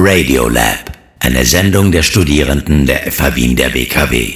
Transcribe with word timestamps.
Radiolab, 0.00 0.92
eine 1.18 1.44
Sendung 1.44 1.90
der 1.90 2.04
Studierenden 2.04 2.86
der 2.86 3.10
FH 3.10 3.34
Wien 3.34 3.56
der 3.56 3.74
WKW. 3.74 4.32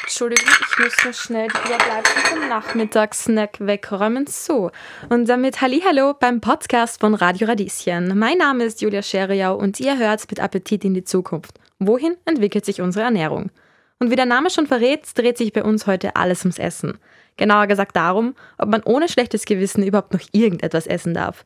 Entschuldigung, 0.00 0.46
ich 0.60 0.78
muss 0.78 1.04
noch 1.04 1.12
schnell 1.12 1.48
die 1.48 1.66
Überbleibsel 1.66 2.22
vom 2.22 2.48
Nachmittagssnack 2.48 3.58
wegräumen. 3.58 4.28
So, 4.28 4.70
und 5.08 5.28
damit 5.28 5.60
Hallihallo 5.60 6.14
beim 6.14 6.40
Podcast 6.40 7.00
von 7.00 7.14
Radio 7.14 7.48
Radieschen. 7.48 8.16
Mein 8.16 8.38
Name 8.38 8.62
ist 8.62 8.80
Julia 8.80 9.02
Scheriau 9.02 9.56
und 9.56 9.80
ihr 9.80 9.98
hört 9.98 10.30
mit 10.30 10.38
Appetit 10.38 10.84
in 10.84 10.94
die 10.94 11.02
Zukunft. 11.02 11.58
Wohin 11.80 12.14
entwickelt 12.26 12.64
sich 12.64 12.80
unsere 12.80 13.06
Ernährung? 13.06 13.50
Und 13.98 14.12
wie 14.12 14.16
der 14.16 14.26
Name 14.26 14.50
schon 14.50 14.68
verrät, 14.68 15.00
dreht 15.16 15.36
sich 15.36 15.52
bei 15.52 15.64
uns 15.64 15.88
heute 15.88 16.14
alles 16.14 16.42
ums 16.44 16.60
Essen. 16.60 16.96
Genauer 17.36 17.66
gesagt 17.66 17.96
darum, 17.96 18.36
ob 18.56 18.68
man 18.68 18.84
ohne 18.84 19.08
schlechtes 19.08 19.46
Gewissen 19.46 19.82
überhaupt 19.82 20.12
noch 20.12 20.22
irgendetwas 20.30 20.86
essen 20.86 21.12
darf 21.12 21.44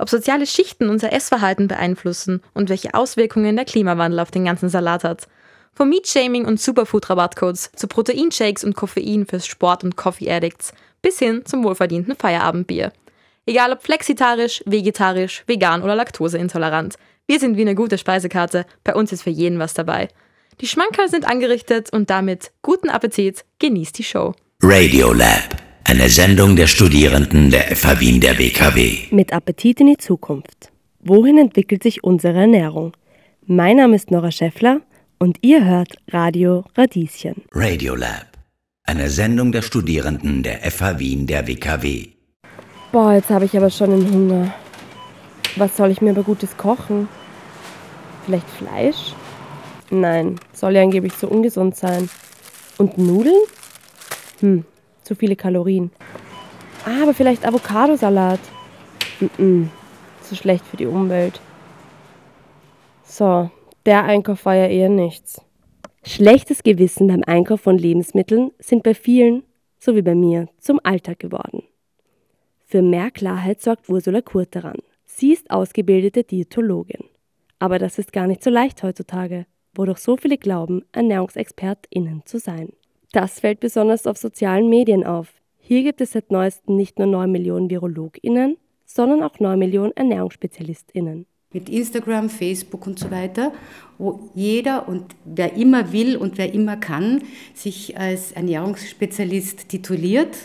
ob 0.00 0.08
soziale 0.08 0.46
Schichten 0.46 0.88
unser 0.88 1.12
Essverhalten 1.12 1.68
beeinflussen 1.68 2.42
und 2.54 2.68
welche 2.68 2.94
Auswirkungen 2.94 3.56
der 3.56 3.64
Klimawandel 3.64 4.20
auf 4.20 4.30
den 4.30 4.44
ganzen 4.44 4.68
Salat 4.68 5.04
hat. 5.04 5.28
Vom 5.74 5.88
Meat-Shaming 5.90 6.46
und 6.46 6.60
Superfood-Rabattcodes 6.60 7.72
zu 7.76 7.86
Proteinshakes 7.86 8.64
und 8.64 8.74
Koffein 8.74 9.26
fürs 9.26 9.46
Sport- 9.46 9.84
und 9.84 9.96
Coffee-Addicts 9.96 10.72
bis 11.02 11.18
hin 11.18 11.44
zum 11.44 11.64
wohlverdienten 11.64 12.16
Feierabendbier. 12.16 12.92
Egal 13.46 13.72
ob 13.72 13.82
flexitarisch, 13.82 14.62
vegetarisch, 14.66 15.44
vegan 15.46 15.82
oder 15.82 15.94
laktoseintolerant. 15.94 16.96
Wir 17.26 17.38
sind 17.38 17.56
wie 17.56 17.62
eine 17.62 17.74
gute 17.74 17.98
Speisekarte, 17.98 18.66
bei 18.84 18.94
uns 18.94 19.12
ist 19.12 19.22
für 19.22 19.30
jeden 19.30 19.58
was 19.58 19.74
dabei. 19.74 20.08
Die 20.60 20.66
Schmankerl 20.66 21.08
sind 21.08 21.26
angerichtet 21.26 21.92
und 21.92 22.10
damit 22.10 22.52
guten 22.62 22.90
Appetit, 22.90 23.44
genießt 23.58 23.96
die 23.98 24.04
Show. 24.04 24.34
Radiolab, 24.62 25.56
eine 25.90 26.08
Sendung 26.08 26.54
der 26.54 26.68
Studierenden 26.68 27.50
der 27.50 27.74
FH 27.74 27.98
Wien 27.98 28.20
der 28.20 28.38
WKW. 28.38 29.08
Mit 29.10 29.32
Appetit 29.32 29.80
in 29.80 29.88
die 29.88 29.96
Zukunft. 29.96 30.70
Wohin 31.00 31.36
entwickelt 31.36 31.82
sich 31.82 32.04
unsere 32.04 32.38
Ernährung? 32.38 32.92
Mein 33.46 33.78
Name 33.78 33.96
ist 33.96 34.12
Nora 34.12 34.30
Schäffler 34.30 34.82
und 35.18 35.38
ihr 35.40 35.64
hört 35.64 35.96
Radio 36.12 36.64
Radieschen. 36.76 37.42
Radiolab, 37.50 38.28
eine 38.84 39.10
Sendung 39.10 39.50
der 39.50 39.62
Studierenden 39.62 40.44
der 40.44 40.60
FH 40.70 41.00
Wien 41.00 41.26
der 41.26 41.48
WKW. 41.48 42.06
Boah, 42.92 43.14
jetzt 43.14 43.30
habe 43.30 43.46
ich 43.46 43.56
aber 43.56 43.70
schon 43.70 43.90
den 43.90 44.14
Hunger. 44.14 44.54
Was 45.56 45.76
soll 45.76 45.90
ich 45.90 46.00
mir 46.00 46.10
aber 46.10 46.22
Gutes 46.22 46.56
kochen? 46.56 47.08
Vielleicht 48.26 48.48
Fleisch? 48.48 49.12
Nein, 49.90 50.38
soll 50.52 50.76
ja 50.76 50.82
angeblich 50.82 51.14
so 51.14 51.26
ungesund 51.26 51.74
sein. 51.74 52.08
Und 52.78 52.96
Nudeln? 52.96 53.42
Hm, 54.38 54.64
zu 55.10 55.16
viele 55.16 55.34
Kalorien. 55.34 55.90
Ah, 56.84 57.02
aber 57.02 57.14
vielleicht 57.14 57.44
Avocadosalat. 57.44 58.38
Mm 59.18 59.26
-mm, 59.36 59.66
zu 60.22 60.36
schlecht 60.36 60.64
für 60.64 60.76
die 60.76 60.86
Umwelt. 60.86 61.40
So, 63.02 63.50
der 63.86 64.04
Einkauf 64.04 64.44
war 64.44 64.54
ja 64.54 64.68
eher 64.68 64.88
nichts. 64.88 65.42
Schlechtes 66.04 66.62
Gewissen 66.62 67.08
beim 67.08 67.24
Einkauf 67.26 67.60
von 67.60 67.76
Lebensmitteln 67.76 68.52
sind 68.60 68.84
bei 68.84 68.94
vielen, 68.94 69.42
so 69.80 69.96
wie 69.96 70.02
bei 70.02 70.14
mir, 70.14 70.46
zum 70.58 70.78
Alltag 70.84 71.18
geworden. 71.18 71.64
Für 72.64 72.80
mehr 72.80 73.10
Klarheit 73.10 73.60
sorgt 73.60 73.88
Ursula 73.88 74.20
Kurt 74.20 74.54
daran. 74.54 74.78
Sie 75.06 75.32
ist 75.32 75.50
ausgebildete 75.50 76.22
Diätologin. 76.22 77.04
Aber 77.58 77.80
das 77.80 77.98
ist 77.98 78.12
gar 78.12 78.28
nicht 78.28 78.44
so 78.44 78.50
leicht 78.50 78.84
heutzutage, 78.84 79.46
wo 79.74 79.84
doch 79.84 79.98
so 79.98 80.16
viele 80.16 80.38
glauben, 80.38 80.84
ErnährungsexpertInnen 80.92 82.22
zu 82.26 82.38
sein. 82.38 82.68
Das 83.12 83.40
fällt 83.40 83.58
besonders 83.58 84.06
auf 84.06 84.18
sozialen 84.18 84.68
Medien 84.68 85.04
auf. 85.04 85.32
Hier 85.58 85.82
gibt 85.82 86.00
es 86.00 86.12
seit 86.12 86.30
neuestem 86.30 86.76
nicht 86.76 86.98
nur 86.98 87.08
9 87.08 87.30
Millionen 87.30 87.68
VirologInnen, 87.68 88.56
sondern 88.86 89.22
auch 89.22 89.40
9 89.40 89.58
Millionen 89.58 89.96
ErnährungsspezialistInnen. 89.96 91.26
Mit 91.52 91.68
Instagram, 91.68 92.30
Facebook 92.30 92.86
und 92.86 93.00
so 93.00 93.10
weiter, 93.10 93.52
wo 93.98 94.30
jeder 94.36 94.88
und 94.88 95.16
wer 95.24 95.56
immer 95.56 95.92
will 95.92 96.16
und 96.16 96.38
wer 96.38 96.54
immer 96.54 96.76
kann, 96.76 97.22
sich 97.54 97.98
als 97.98 98.30
Ernährungsspezialist 98.30 99.68
tituliert 99.68 100.36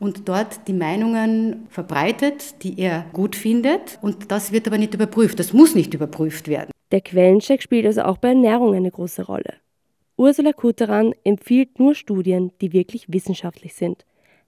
und 0.00 0.28
dort 0.30 0.66
die 0.66 0.72
Meinungen 0.72 1.66
verbreitet, 1.68 2.62
die 2.62 2.78
er 2.80 3.04
gut 3.12 3.36
findet. 3.36 3.98
Und 4.00 4.30
das 4.30 4.50
wird 4.50 4.66
aber 4.66 4.78
nicht 4.78 4.94
überprüft. 4.94 5.38
Das 5.38 5.52
muss 5.52 5.74
nicht 5.74 5.92
überprüft 5.92 6.48
werden. 6.48 6.70
Der 6.90 7.02
Quellencheck 7.02 7.62
spielt 7.62 7.84
also 7.84 8.02
auch 8.02 8.16
bei 8.16 8.28
Ernährung 8.28 8.74
eine 8.74 8.90
große 8.90 9.26
Rolle. 9.26 9.54
Ursula 10.20 10.52
Kuteran 10.52 11.14
empfiehlt 11.22 11.78
nur 11.78 11.94
Studien, 11.94 12.50
die 12.60 12.72
wirklich 12.72 13.04
wissenschaftlich 13.06 13.74
sind. 13.74 14.04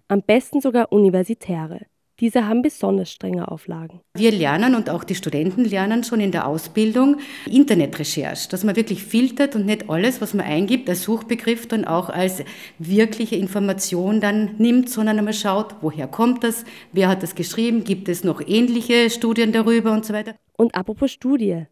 Am 0.09 0.21
besten 0.21 0.61
sogar 0.61 0.91
universitäre. 0.91 1.87
Diese 2.19 2.49
haben 2.49 2.61
besonders 2.61 3.13
strenge 3.13 3.49
Auflagen. 3.49 4.01
Wir 4.15 4.33
lernen 4.33 4.75
und 4.75 4.91
auch 4.91 5.05
die 5.05 5.15
Studenten 5.15 5.65
lernen 5.65 6.03
schon 6.03 6.19
in 6.19 6.33
der 6.33 6.49
Ausbildung 6.49 7.19
Internetrecherche, 7.47 8.49
dass 8.49 8.65
man 8.65 8.75
wirklich 8.75 9.05
filtert 9.05 9.55
und 9.55 9.65
nicht 9.65 9.89
alles, 9.89 10.21
was 10.21 10.35
man 10.35 10.45
eingibt, 10.45 10.89
als 10.89 11.05
Suchbegriff 11.05 11.69
dann 11.69 11.85
auch 11.85 12.11
als 12.11 12.43
wirkliche 12.81 13.37
Information 13.37 14.21
dann 14.21 14.57
nimmt, 14.59 14.91
sondern 14.91 15.19
einmal 15.19 15.35
schaut, 15.35 15.77
woher 15.83 16.09
kommt 16.09 16.43
das, 16.43 16.65
wer 16.91 17.07
hat 17.07 17.23
das 17.23 17.37
geschrieben, 17.37 17.85
gibt 17.85 18.09
es 18.09 18.25
noch 18.25 18.43
ähnliche 18.45 19.09
Studien 19.09 19.53
darüber 19.53 19.93
und 19.93 20.05
so 20.05 20.13
weiter. 20.15 20.35
Und 20.59 20.75
apropos 20.75 21.13
Studie. 21.13 21.67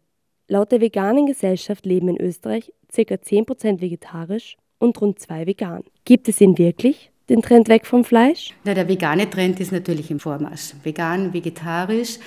Laut 0.51 0.71
der 0.71 0.81
veganen 0.81 1.27
Gesellschaft 1.27 1.85
leben 1.85 2.09
in 2.09 2.19
Österreich 2.19 2.73
ca. 2.91 3.01
10% 3.01 3.81
vegetarisch 3.81 4.57
und 4.79 4.99
rund 4.99 5.19
2 5.19 5.45
vegan. 5.45 5.83
Gibt 6.05 6.27
es 6.27 6.41
ihn 6.41 6.57
wirklich? 6.57 7.11
den 7.29 7.41
Trend 7.41 7.69
weg 7.69 7.85
vom 7.85 8.03
Fleisch? 8.03 8.53
Na, 8.63 8.73
der 8.73 8.89
vegane 8.89 9.29
Trend 9.29 9.59
ist 9.59 9.71
natürlich 9.71 10.11
im 10.11 10.19
Vormarsch. 10.19 10.73
Vegan, 10.83 11.33
vegetarisch. 11.33 12.17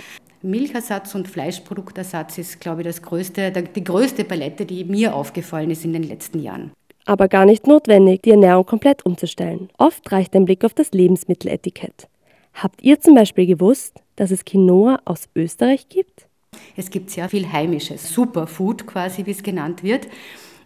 Milchersatz 0.42 1.14
und 1.14 1.28
Fleischproduktersatz 1.28 2.38
ist, 2.38 2.60
glaube 2.60 2.80
ich, 2.80 2.86
das 2.86 3.02
größte, 3.02 3.52
die 3.52 3.84
größte 3.84 4.24
Palette, 4.24 4.66
die 4.66 4.84
mir 4.84 5.14
aufgefallen 5.14 5.70
ist 5.70 5.84
in 5.84 5.92
den 5.92 6.02
letzten 6.02 6.40
Jahren. 6.40 6.72
Aber 7.04 7.28
gar 7.28 7.44
nicht 7.44 7.66
notwendig, 7.66 8.22
die 8.22 8.30
Ernährung 8.30 8.64
komplett 8.64 9.04
umzustellen. 9.04 9.68
Oft 9.78 10.10
reicht 10.10 10.34
ein 10.34 10.44
Blick 10.44 10.64
auf 10.64 10.74
das 10.74 10.92
Lebensmitteletikett. 10.92 12.08
Habt 12.54 12.82
ihr 12.82 13.00
zum 13.00 13.14
Beispiel 13.14 13.46
gewusst, 13.46 14.00
dass 14.16 14.30
es 14.30 14.44
Quinoa 14.44 15.00
aus 15.04 15.28
Österreich 15.34 15.88
gibt? 15.88 16.28
Es 16.76 16.90
gibt 16.90 17.10
sehr 17.10 17.28
viel 17.28 17.50
heimisches 17.50 18.12
Superfood, 18.12 18.86
quasi 18.86 19.26
wie 19.26 19.32
es 19.32 19.42
genannt 19.42 19.82
wird. 19.82 20.08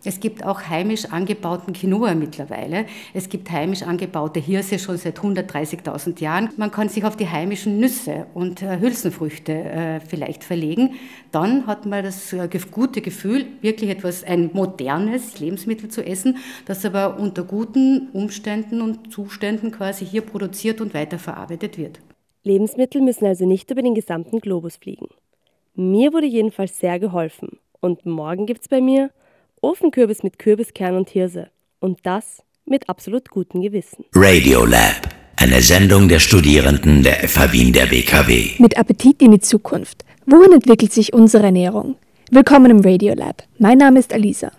Es 0.04 0.20
gibt 0.20 0.44
auch 0.44 0.62
heimisch 0.68 1.06
angebauten 1.06 1.72
Quinoa 1.72 2.14
mittlerweile. 2.14 2.86
Es 3.12 3.28
gibt 3.28 3.50
heimisch 3.50 3.82
angebaute 3.82 4.38
Hirse 4.38 4.78
schon 4.78 4.98
seit 4.98 5.18
130.000 5.18 6.20
Jahren. 6.20 6.50
Man 6.56 6.70
kann 6.70 6.88
sich 6.88 7.04
auf 7.04 7.16
die 7.16 7.28
heimischen 7.28 7.80
Nüsse 7.80 8.26
und 8.32 8.62
äh, 8.62 8.78
Hülsenfrüchte 8.78 9.52
äh, 9.52 10.00
vielleicht 10.00 10.44
verlegen. 10.44 10.94
Dann 11.32 11.66
hat 11.66 11.86
man 11.86 12.04
das 12.04 12.32
äh, 12.32 12.48
gute 12.70 13.00
Gefühl, 13.00 13.46
wirklich 13.62 13.90
etwas, 13.90 14.22
ein 14.22 14.50
modernes 14.52 15.40
Lebensmittel 15.40 15.88
zu 15.88 16.06
essen, 16.06 16.36
das 16.66 16.84
aber 16.84 17.18
unter 17.18 17.42
guten 17.42 18.10
Umständen 18.12 18.82
und 18.82 19.12
Zuständen 19.12 19.72
quasi 19.72 20.06
hier 20.06 20.22
produziert 20.22 20.80
und 20.80 20.94
weiterverarbeitet 20.94 21.78
wird. 21.78 21.98
Lebensmittel 22.44 23.02
müssen 23.02 23.26
also 23.26 23.44
nicht 23.44 23.72
über 23.72 23.82
den 23.82 23.94
gesamten 23.94 24.38
Globus 24.38 24.76
fliegen. 24.76 25.08
Mir 25.78 26.14
wurde 26.14 26.26
jedenfalls 26.26 26.78
sehr 26.78 26.98
geholfen. 26.98 27.58
Und 27.80 28.06
morgen 28.06 28.46
gibt's 28.46 28.66
bei 28.66 28.80
mir 28.80 29.10
Ofenkürbis 29.60 30.22
mit 30.22 30.38
Kürbiskern 30.38 30.96
und 30.96 31.10
Hirse. 31.10 31.48
Und 31.80 31.98
das 32.04 32.42
mit 32.64 32.88
absolut 32.88 33.28
gutem 33.28 33.60
Gewissen. 33.60 34.06
Radiolab, 34.14 35.08
eine 35.36 35.60
Sendung 35.60 36.08
der 36.08 36.18
Studierenden 36.18 37.02
der 37.02 37.28
FH 37.28 37.52
Wien 37.52 37.74
der 37.74 37.90
WKW. 37.90 38.52
Mit 38.58 38.78
Appetit 38.78 39.20
in 39.20 39.32
die 39.32 39.40
Zukunft. 39.40 40.06
Wohin 40.24 40.52
entwickelt 40.52 40.94
sich 40.94 41.12
unsere 41.12 41.44
Ernährung? 41.44 41.96
Willkommen 42.30 42.70
im 42.70 42.80
Radiolab. 42.80 43.42
Mein 43.58 43.76
Name 43.76 43.98
ist 43.98 44.14
Alisa. 44.14 44.52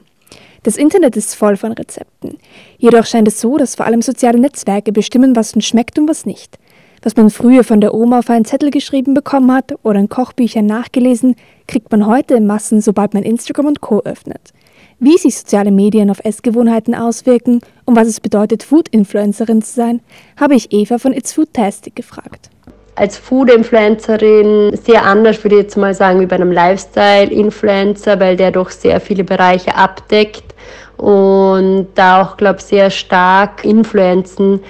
Das 0.61 0.77
Internet 0.77 1.17
ist 1.17 1.33
voll 1.33 1.57
von 1.57 1.71
Rezepten. 1.71 2.37
Jedoch 2.77 3.07
scheint 3.07 3.27
es 3.27 3.41
so, 3.41 3.57
dass 3.57 3.73
vor 3.73 3.87
allem 3.87 4.03
soziale 4.03 4.37
Netzwerke 4.37 4.91
bestimmen, 4.91 5.35
was 5.35 5.55
uns 5.55 5.65
schmeckt 5.65 5.97
und 5.97 6.07
was 6.07 6.27
nicht. 6.27 6.59
Was 7.03 7.15
man 7.15 7.29
früher 7.29 7.63
von 7.63 7.81
der 7.81 7.93
Oma 7.93 8.19
auf 8.19 8.29
einen 8.29 8.45
Zettel 8.45 8.71
geschrieben 8.71 9.13
bekommen 9.13 9.51
hat 9.51 9.73
oder 9.83 9.99
in 9.99 10.09
Kochbüchern 10.09 10.65
nachgelesen, 10.65 11.35
kriegt 11.67 11.91
man 11.91 12.07
heute 12.07 12.35
in 12.35 12.47
Massen, 12.47 12.81
sobald 12.81 13.13
man 13.13 13.23
Instagram 13.23 13.67
und 13.67 13.81
Co. 13.81 14.01
öffnet. 14.01 14.53
Wie 14.99 15.17
sich 15.17 15.37
soziale 15.37 15.69
Medien 15.69 16.09
auf 16.09 16.23
Essgewohnheiten 16.23 16.95
auswirken 16.95 17.61
und 17.85 17.95
was 17.95 18.07
es 18.07 18.19
bedeutet, 18.19 18.63
Food-Influencerin 18.63 19.61
zu 19.61 19.73
sein, 19.73 20.01
habe 20.39 20.55
ich 20.55 20.71
Eva 20.71 20.97
von 20.97 21.13
It's 21.13 21.33
Foodtastic 21.33 21.95
gefragt. 21.95 22.49
Als 22.95 23.15
Food-Influencerin 23.15 24.75
sehr 24.83 25.05
anders, 25.05 25.43
würde 25.43 25.57
ich 25.57 25.63
jetzt 25.63 25.77
mal 25.77 25.93
sagen, 25.93 26.19
wie 26.19 26.25
bei 26.25 26.37
einem 26.37 26.51
Lifestyle-Influencer, 26.51 28.19
weil 28.19 28.37
der 28.37 28.49
doch 28.49 28.71
sehr 28.71 28.99
viele 28.99 29.23
Bereiche 29.23 29.75
abdeckt 29.75 30.55
und 30.97 31.89
da 31.93 32.23
auch, 32.23 32.37
glaube 32.37 32.57
ich, 32.57 32.65
sehr 32.65 32.89
stark 32.89 33.63
influenzen 33.63 34.61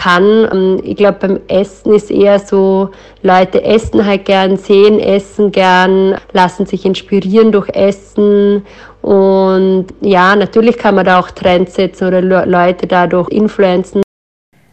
kann. 0.00 0.48
Ähm, 0.52 0.80
ich 0.82 0.96
glaube, 0.96 1.18
beim 1.20 1.40
Essen 1.48 1.92
ist 1.92 2.10
eher 2.10 2.38
so, 2.38 2.90
Leute 3.22 3.62
essen 3.62 4.04
halt 4.04 4.24
gern, 4.24 4.56
sehen 4.56 4.98
Essen 4.98 5.52
gern, 5.52 6.16
lassen 6.32 6.66
sich 6.66 6.84
inspirieren 6.86 7.52
durch 7.52 7.68
Essen. 7.70 8.64
Und 9.02 9.86
ja, 10.00 10.34
natürlich 10.36 10.78
kann 10.78 10.94
man 10.94 11.04
da 11.04 11.20
auch 11.20 11.30
Trends 11.30 11.74
setzen 11.74 12.08
oder 12.08 12.22
Leute 12.46 12.86
dadurch 12.86 13.28
influenzen. 13.28 14.02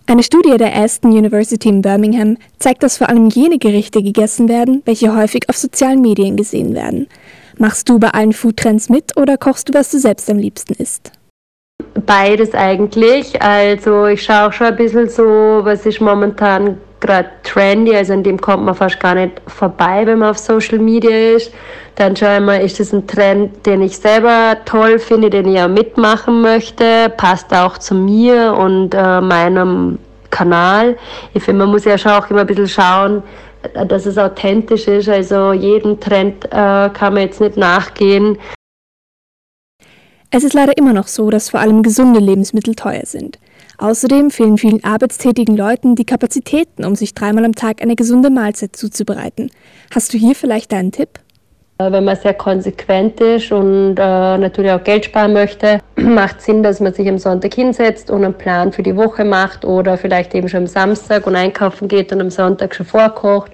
Eine 0.10 0.24
Studie 0.24 0.56
der 0.58 0.74
Aston 0.74 1.12
University 1.12 1.68
in 1.68 1.82
Birmingham 1.82 2.38
zeigt, 2.60 2.82
dass 2.82 2.98
vor 2.98 3.10
allem 3.10 3.28
jene 3.28 3.58
Gerichte 3.58 4.02
gegessen 4.02 4.48
werden, 4.48 4.82
welche 4.86 5.14
häufig 5.14 5.50
auf 5.50 5.58
sozialen 5.58 6.00
Medien 6.00 6.38
gesehen 6.38 6.74
werden. 6.74 7.08
Machst 7.58 7.90
du 7.90 8.00
bei 8.00 8.10
allen 8.10 8.32
Foodtrends 8.32 8.88
mit 8.88 9.18
oder 9.18 9.38
kochst 9.38 9.68
du, 9.68 9.74
was 9.74 9.92
du 9.92 10.00
selbst 10.00 10.30
am 10.30 10.38
liebsten 10.38 10.74
isst? 10.76 11.12
Beides 12.06 12.54
eigentlich. 12.54 13.42
Also 13.42 14.06
ich 14.06 14.24
schaue 14.24 14.48
auch 14.48 14.54
schon 14.54 14.68
ein 14.68 14.76
bisschen 14.76 15.10
so, 15.10 15.62
was 15.64 15.86
ist 15.86 16.00
momentan 16.00 16.78
gerade 17.00 17.30
trendy, 17.44 17.96
also 17.96 18.14
an 18.14 18.24
dem 18.24 18.40
kommt 18.40 18.66
man 18.66 18.76
fast 18.76 19.00
gar 19.00 19.16
nicht 19.16 19.42
vorbei, 19.48 20.02
wenn 20.06 20.20
man 20.20 20.32
auf 20.32 20.38
Social 20.38 20.80
Media 20.80 21.36
ist. 21.36 21.54
Dann 21.96 22.16
schaue 22.16 22.36
ich 22.36 22.42
mal, 22.42 22.62
ist 22.62 22.80
das 22.80 22.94
ein 22.94 23.08
Trend, 23.08 23.66
den 23.66 23.82
ich 23.82 23.98
selber 23.98 24.58
toll 24.66 25.00
finde, 25.00 25.30
den 25.30 25.48
ich 25.48 25.60
auch 25.60 25.68
mitmachen 25.68 26.42
möchte, 26.42 27.12
passt 27.18 27.54
auch 27.54 27.78
zu 27.78 27.96
mir 27.96 28.54
und 28.54 28.94
äh, 28.94 29.22
meinem 29.22 29.98
Kanal. 30.30 30.98
Ich 31.34 31.44
finde, 31.44 31.66
man 31.66 31.72
muss 31.72 31.86
ja 31.86 31.98
schon 31.98 32.12
auch 32.12 32.30
immer 32.30 32.42
ein 32.42 32.48
bisschen 32.48 32.68
schauen, 32.68 33.24
dass 33.88 34.06
es 34.06 34.18
authentisch 34.18 34.88
ist. 34.88 35.10
Also 35.10 35.54
jeden 35.54 36.00
Trend 36.00 36.46
äh, 36.46 36.90
kann 36.90 37.14
man 37.14 37.24
jetzt 37.24 37.42
nicht 37.42 37.58
nachgehen. 37.58 38.38
Es 40.30 40.44
ist 40.44 40.54
leider 40.54 40.78
immer 40.78 40.92
noch 40.92 41.08
so, 41.08 41.30
dass 41.30 41.50
vor 41.50 41.62
allem 41.62 41.84
gesunde 41.84 42.20
Lebensmittel 42.20 42.76
teuer 42.76 43.06
sind. 43.06 43.40
Außerdem 43.78 44.30
fehlen 44.30 44.58
vielen 44.58 44.84
arbeitstätigen 44.84 45.56
Leuten 45.56 45.96
die 45.96 46.06
Kapazitäten, 46.06 46.84
um 46.84 46.96
sich 46.96 47.14
dreimal 47.14 47.46
am 47.46 47.56
Tag 47.56 47.82
eine 47.82 47.96
gesunde 47.96 48.30
Mahlzeit 48.30 48.76
zuzubereiten. 48.76 49.52
Hast 49.94 50.14
du 50.14 50.18
hier 50.18 50.36
vielleicht 50.36 50.74
einen 50.74 50.92
Tipp? 50.92 51.20
Äh, 51.78 51.92
wenn 51.92 52.04
man 52.04 52.18
sehr 52.18 52.34
konsequent 52.34 53.22
ist 53.22 53.52
und 53.52 53.96
äh, 53.98 54.38
natürlich 54.38 54.72
auch 54.72 54.84
Geld 54.84 55.06
sparen 55.06 55.32
möchte, 55.32 55.80
macht 55.96 56.42
Sinn, 56.42 56.64
dass 56.64 56.80
man 56.80 56.94
sich 56.94 57.08
am 57.08 57.20
Sonntag 57.20 57.54
hinsetzt 57.54 58.10
und 58.10 58.26
einen 58.26 58.34
Plan 58.34 58.74
für 58.74 58.84
die 58.84 58.96
Woche 58.96 59.24
macht 59.24 59.64
oder 59.64 59.98
vielleicht 59.98 60.34
eben 60.36 60.50
schon 60.50 60.62
am 60.62 60.68
Samstag 60.68 61.26
und 61.28 61.36
einkaufen 61.36 61.88
geht 61.88 62.12
und 62.12 62.20
am 62.20 62.32
Sonntag 62.32 62.76
schon 62.76 62.86
vorkocht. 62.86 63.52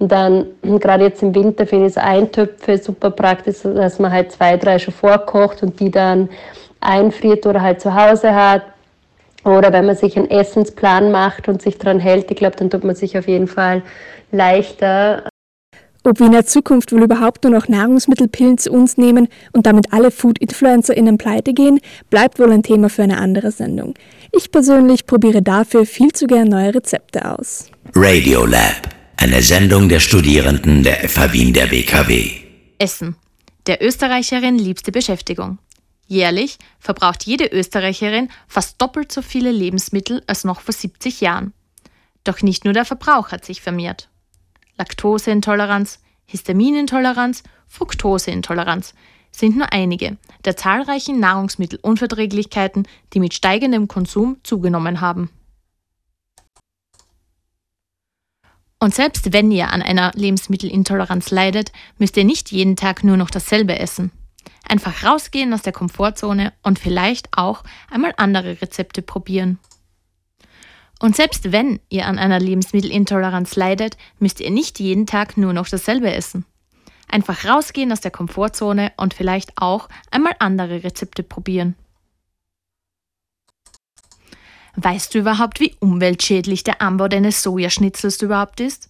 Und 0.00 0.10
dann, 0.10 0.46
gerade 0.80 1.04
jetzt 1.04 1.22
im 1.22 1.34
Winter, 1.34 1.66
finde 1.66 1.86
ich 1.86 1.94
so 1.94 2.00
Eintöpfe 2.00 2.76
super 2.78 3.12
praktisch, 3.12 3.58
dass 3.62 4.00
man 4.00 4.10
halt 4.10 4.32
zwei, 4.32 4.56
drei 4.56 4.80
schon 4.80 4.94
vorkocht 4.94 5.62
und 5.62 5.78
die 5.78 5.90
dann 5.90 6.28
einfriert 6.80 7.46
oder 7.46 7.62
halt 7.62 7.80
zu 7.80 7.94
Hause 7.94 8.34
hat. 8.34 8.62
Oder 9.44 9.72
wenn 9.72 9.86
man 9.86 9.96
sich 9.96 10.16
einen 10.16 10.30
Essensplan 10.30 11.12
macht 11.12 11.48
und 11.48 11.62
sich 11.62 11.78
daran 11.78 12.00
hält, 12.00 12.30
ich 12.30 12.36
glaube, 12.36 12.56
dann 12.56 12.68
tut 12.68 12.84
man 12.84 12.94
sich 12.94 13.16
auf 13.16 13.26
jeden 13.26 13.46
Fall 13.46 13.82
leichter. 14.32 15.24
Ob 16.02 16.18
wir 16.18 16.26
in 16.26 16.32
der 16.32 16.46
Zukunft 16.46 16.92
wohl 16.92 17.02
überhaupt 17.02 17.44
nur 17.44 17.52
noch 17.52 17.68
Nahrungsmittelpillen 17.68 18.56
zu 18.56 18.70
uns 18.70 18.96
nehmen 18.96 19.28
und 19.52 19.66
damit 19.66 19.92
alle 19.92 20.10
Food-InfluencerInnen 20.10 21.18
pleite 21.18 21.52
gehen, 21.52 21.78
bleibt 22.08 22.38
wohl 22.38 22.50
ein 22.52 22.62
Thema 22.62 22.88
für 22.88 23.02
eine 23.02 23.18
andere 23.18 23.50
Sendung. 23.50 23.94
Ich 24.32 24.50
persönlich 24.50 25.06
probiere 25.06 25.42
dafür 25.42 25.84
viel 25.84 26.12
zu 26.12 26.26
gern 26.26 26.48
neue 26.48 26.74
Rezepte 26.74 27.30
aus. 27.30 27.70
Radiolab, 27.94 28.88
eine 29.20 29.42
Sendung 29.42 29.90
der 29.90 30.00
Studierenden 30.00 30.82
der 30.82 31.06
FH 31.06 31.34
Wien 31.34 31.52
der 31.52 31.66
BKW. 31.66 32.30
Essen. 32.78 33.16
Der 33.66 33.84
Österreicherin 33.84 34.58
liebste 34.58 34.92
Beschäftigung. 34.92 35.58
Jährlich 36.06 36.56
verbraucht 36.78 37.24
jede 37.24 37.44
Österreicherin 37.44 38.30
fast 38.48 38.80
doppelt 38.80 39.12
so 39.12 39.20
viele 39.20 39.52
Lebensmittel 39.52 40.22
als 40.26 40.44
noch 40.44 40.62
vor 40.62 40.72
70 40.72 41.20
Jahren. 41.20 41.52
Doch 42.24 42.40
nicht 42.40 42.64
nur 42.64 42.72
der 42.72 42.86
Verbrauch 42.86 43.30
hat 43.30 43.44
sich 43.44 43.60
vermehrt. 43.60 44.08
Laktoseintoleranz, 44.78 45.98
Histaminintoleranz, 46.24 47.42
Fructoseintoleranz 47.66 48.94
sind 49.32 49.54
nur 49.54 49.70
einige 49.70 50.16
der 50.46 50.56
zahlreichen 50.56 51.20
Nahrungsmittelunverträglichkeiten, 51.20 52.88
die 53.12 53.20
mit 53.20 53.34
steigendem 53.34 53.86
Konsum 53.86 54.38
zugenommen 54.44 55.02
haben. 55.02 55.28
Und 58.82 58.94
selbst 58.94 59.34
wenn 59.34 59.50
ihr 59.50 59.68
an 59.70 59.82
einer 59.82 60.10
Lebensmittelintoleranz 60.14 61.30
leidet, 61.30 61.70
müsst 61.98 62.16
ihr 62.16 62.24
nicht 62.24 62.50
jeden 62.50 62.76
Tag 62.76 63.04
nur 63.04 63.18
noch 63.18 63.30
dasselbe 63.30 63.78
essen. 63.78 64.10
Einfach 64.66 65.04
rausgehen 65.04 65.52
aus 65.52 65.62
der 65.62 65.74
Komfortzone 65.74 66.54
und 66.62 66.78
vielleicht 66.78 67.28
auch 67.36 67.62
einmal 67.90 68.14
andere 68.16 68.62
Rezepte 68.62 69.02
probieren. 69.02 69.58
Und 70.98 71.14
selbst 71.14 71.52
wenn 71.52 71.80
ihr 71.90 72.06
an 72.06 72.18
einer 72.18 72.40
Lebensmittelintoleranz 72.40 73.54
leidet, 73.56 73.96
müsst 74.18 74.40
ihr 74.40 74.50
nicht 74.50 74.80
jeden 74.80 75.06
Tag 75.06 75.36
nur 75.36 75.52
noch 75.52 75.68
dasselbe 75.68 76.12
essen. 76.12 76.46
Einfach 77.08 77.44
rausgehen 77.44 77.92
aus 77.92 78.00
der 78.00 78.10
Komfortzone 78.10 78.92
und 78.96 79.12
vielleicht 79.12 79.52
auch 79.56 79.88
einmal 80.10 80.34
andere 80.38 80.84
Rezepte 80.84 81.22
probieren. 81.22 81.74
Weißt 84.82 85.14
du 85.14 85.18
überhaupt, 85.18 85.60
wie 85.60 85.76
umweltschädlich 85.80 86.64
der 86.64 86.80
Anbau 86.80 87.06
deines 87.06 87.42
Sojaschnitzels 87.42 88.22
überhaupt 88.22 88.60
ist? 88.60 88.88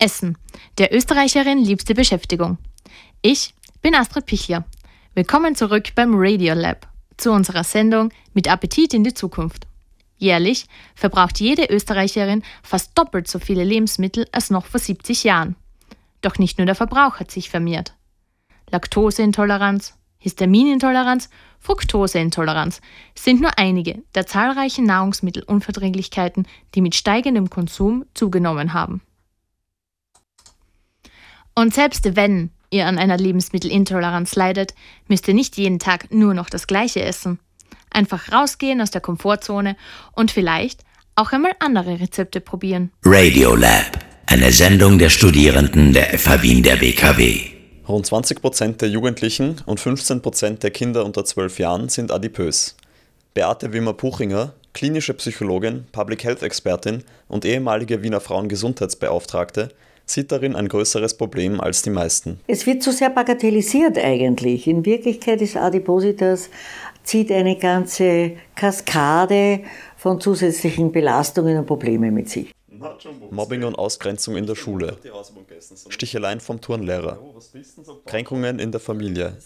Essen. 0.00 0.36
Der 0.78 0.92
Österreicherin 0.92 1.58
liebste 1.58 1.94
Beschäftigung. 1.94 2.58
Ich 3.22 3.54
bin 3.80 3.94
Astrid 3.94 4.26
Pichler. 4.26 4.64
Willkommen 5.14 5.54
zurück 5.54 5.94
beim 5.94 6.14
Radio 6.16 6.54
Lab 6.54 6.88
zu 7.18 7.30
unserer 7.30 7.62
Sendung 7.62 8.10
mit 8.34 8.50
Appetit 8.50 8.94
in 8.94 9.04
die 9.04 9.14
Zukunft. 9.14 9.68
Jährlich 10.16 10.66
verbraucht 10.96 11.38
jede 11.38 11.66
Österreicherin 11.66 12.42
fast 12.64 12.98
doppelt 12.98 13.28
so 13.28 13.38
viele 13.38 13.62
Lebensmittel 13.62 14.26
als 14.32 14.50
noch 14.50 14.66
vor 14.66 14.80
70 14.80 15.22
Jahren. 15.22 15.54
Doch 16.20 16.38
nicht 16.38 16.58
nur 16.58 16.66
der 16.66 16.74
Verbrauch 16.74 17.20
hat 17.20 17.30
sich 17.30 17.48
vermehrt. 17.48 17.94
Laktoseintoleranz, 18.70 19.94
Histaminintoleranz, 20.18 21.28
Fructoseintoleranz 21.60 22.80
sind 23.14 23.40
nur 23.40 23.58
einige 23.58 24.02
der 24.14 24.26
zahlreichen 24.26 24.84
Nahrungsmittelunverträglichkeiten, 24.84 26.46
die 26.74 26.80
mit 26.80 26.94
steigendem 26.94 27.50
Konsum 27.50 28.04
zugenommen 28.14 28.72
haben. 28.72 29.00
Und 31.54 31.74
selbst 31.74 32.16
wenn 32.16 32.50
ihr 32.70 32.86
an 32.86 32.98
einer 32.98 33.16
Lebensmittelintoleranz 33.16 34.36
leidet, 34.36 34.74
müsst 35.08 35.26
ihr 35.28 35.34
nicht 35.34 35.56
jeden 35.56 35.78
Tag 35.78 36.12
nur 36.12 36.34
noch 36.34 36.50
das 36.50 36.66
Gleiche 36.66 37.02
essen. 37.02 37.38
Einfach 37.90 38.30
rausgehen 38.32 38.80
aus 38.80 38.90
der 38.90 39.00
Komfortzone 39.00 39.76
und 40.12 40.30
vielleicht 40.30 40.84
auch 41.16 41.32
einmal 41.32 41.52
andere 41.58 42.00
Rezepte 42.00 42.40
probieren. 42.40 42.92
Radiolab, 43.04 44.04
eine 44.26 44.52
Sendung 44.52 44.98
der 44.98 45.10
Studierenden 45.10 45.92
der 45.92 46.16
FH 46.18 46.42
Wien 46.42 46.62
der 46.62 46.76
BKW. 46.76 47.57
Rund 47.88 48.04
20 48.04 48.42
Prozent 48.42 48.82
der 48.82 48.90
Jugendlichen 48.90 49.56
und 49.64 49.80
15 49.80 50.20
Prozent 50.20 50.62
der 50.62 50.70
Kinder 50.70 51.06
unter 51.06 51.24
12 51.24 51.58
Jahren 51.58 51.88
sind 51.88 52.12
adipös. 52.12 52.76
Beate 53.32 53.72
Wimmer-Puchinger, 53.72 54.52
klinische 54.74 55.14
Psychologin, 55.14 55.86
Public 55.90 56.22
Health 56.22 56.42
Expertin 56.42 57.02
und 57.28 57.46
ehemalige 57.46 58.02
Wiener 58.02 58.20
Frauengesundheitsbeauftragte, 58.20 59.70
sieht 60.04 60.30
darin 60.32 60.54
ein 60.54 60.68
größeres 60.68 61.14
Problem 61.14 61.62
als 61.62 61.80
die 61.80 61.88
meisten. 61.88 62.40
Es 62.46 62.66
wird 62.66 62.82
zu 62.82 62.92
sehr 62.92 63.08
bagatellisiert 63.08 63.96
eigentlich. 63.96 64.66
In 64.66 64.84
Wirklichkeit 64.84 65.40
ist 65.40 65.56
Adipositas 65.56 66.50
zieht 67.04 67.32
eine 67.32 67.56
ganze 67.56 68.32
Kaskade 68.54 69.60
von 69.96 70.20
zusätzlichen 70.20 70.92
Belastungen 70.92 71.56
und 71.56 71.64
Problemen 71.64 72.12
mit 72.12 72.28
sich. 72.28 72.52
Mobbing 73.30 73.64
und 73.64 73.74
Ausgrenzung 73.76 74.36
in 74.36 74.46
der 74.46 74.54
Schule, 74.54 74.98
Sticheleien 75.88 76.40
vom 76.40 76.60
Turnlehrer, 76.60 77.18
Kränkungen 78.06 78.58
in 78.58 78.72
der 78.72 78.80
Familie, 78.80 79.36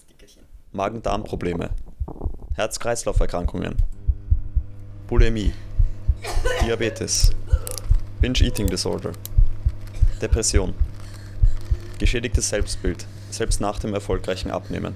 Magen-Darm-Probleme, 0.73 1.71
Herz-Kreislauf-Erkrankungen, 2.55 3.77
Bulimie, 5.07 5.53
Diabetes, 6.65 7.33
Binge-Eating-Disorder, 8.21 9.13
Depression, 10.21 10.75
geschädigtes 11.99 12.49
Selbstbild, 12.49 13.07
selbst 13.31 13.61
nach 13.61 13.79
dem 13.79 13.95
erfolgreichen 13.95 14.51
Abnehmen. 14.51 14.95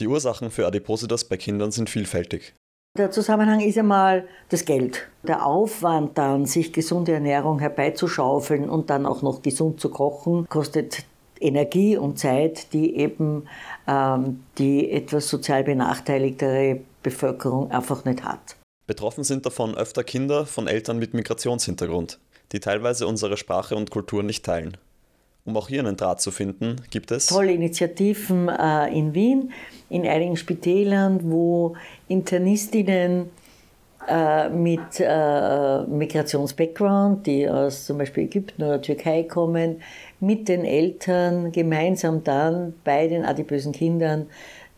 Die 0.00 0.08
Ursachen 0.08 0.50
für 0.50 0.66
Adipositas 0.66 1.24
bei 1.24 1.36
Kindern 1.36 1.70
sind 1.70 1.88
vielfältig. 1.88 2.54
Der 2.96 3.10
Zusammenhang 3.10 3.58
ist 3.58 3.76
einmal 3.76 4.28
das 4.50 4.64
Geld. 4.64 5.08
Der 5.24 5.44
Aufwand 5.44 6.16
dann, 6.16 6.46
sich 6.46 6.72
gesunde 6.72 7.10
Ernährung 7.10 7.58
herbeizuschaufeln 7.58 8.70
und 8.70 8.88
dann 8.88 9.04
auch 9.04 9.20
noch 9.20 9.42
gesund 9.42 9.80
zu 9.80 9.88
kochen, 9.88 10.48
kostet 10.48 11.02
Energie 11.40 11.96
und 11.96 12.20
Zeit, 12.20 12.72
die 12.72 12.94
eben 12.94 13.48
ähm, 13.88 14.44
die 14.58 14.92
etwas 14.92 15.28
sozial 15.28 15.64
benachteiligtere 15.64 16.82
Bevölkerung 17.02 17.72
einfach 17.72 18.04
nicht 18.04 18.22
hat. 18.22 18.54
Betroffen 18.86 19.24
sind 19.24 19.44
davon 19.44 19.74
öfter 19.74 20.04
Kinder 20.04 20.46
von 20.46 20.68
Eltern 20.68 21.00
mit 21.00 21.14
Migrationshintergrund, 21.14 22.20
die 22.52 22.60
teilweise 22.60 23.08
unsere 23.08 23.36
Sprache 23.36 23.74
und 23.74 23.90
Kultur 23.90 24.22
nicht 24.22 24.44
teilen. 24.44 24.76
Um 25.46 25.56
auch 25.58 25.68
hier 25.68 25.80
einen 25.80 25.96
Draht 25.96 26.22
zu 26.22 26.30
finden, 26.30 26.76
gibt 26.90 27.10
es? 27.10 27.26
Tolle 27.26 27.52
Initiativen 27.52 28.48
äh, 28.48 28.88
in 28.88 29.12
Wien, 29.14 29.52
in 29.90 30.06
einigen 30.06 30.38
Spitälern, 30.38 31.20
wo 31.22 31.76
Internistinnen 32.08 33.28
äh, 34.08 34.48
mit 34.48 35.00
äh, 35.00 35.82
Migrationsbackground, 35.82 37.26
die 37.26 37.46
aus 37.48 37.84
zum 37.84 37.98
Beispiel 37.98 38.24
Ägypten 38.24 38.62
oder 38.62 38.80
Türkei 38.80 39.24
kommen, 39.24 39.82
mit 40.18 40.48
den 40.48 40.64
Eltern 40.64 41.52
gemeinsam 41.52 42.24
dann 42.24 42.74
bei 42.82 43.06
den 43.08 43.26
adipösen 43.26 43.72
Kindern 43.72 44.26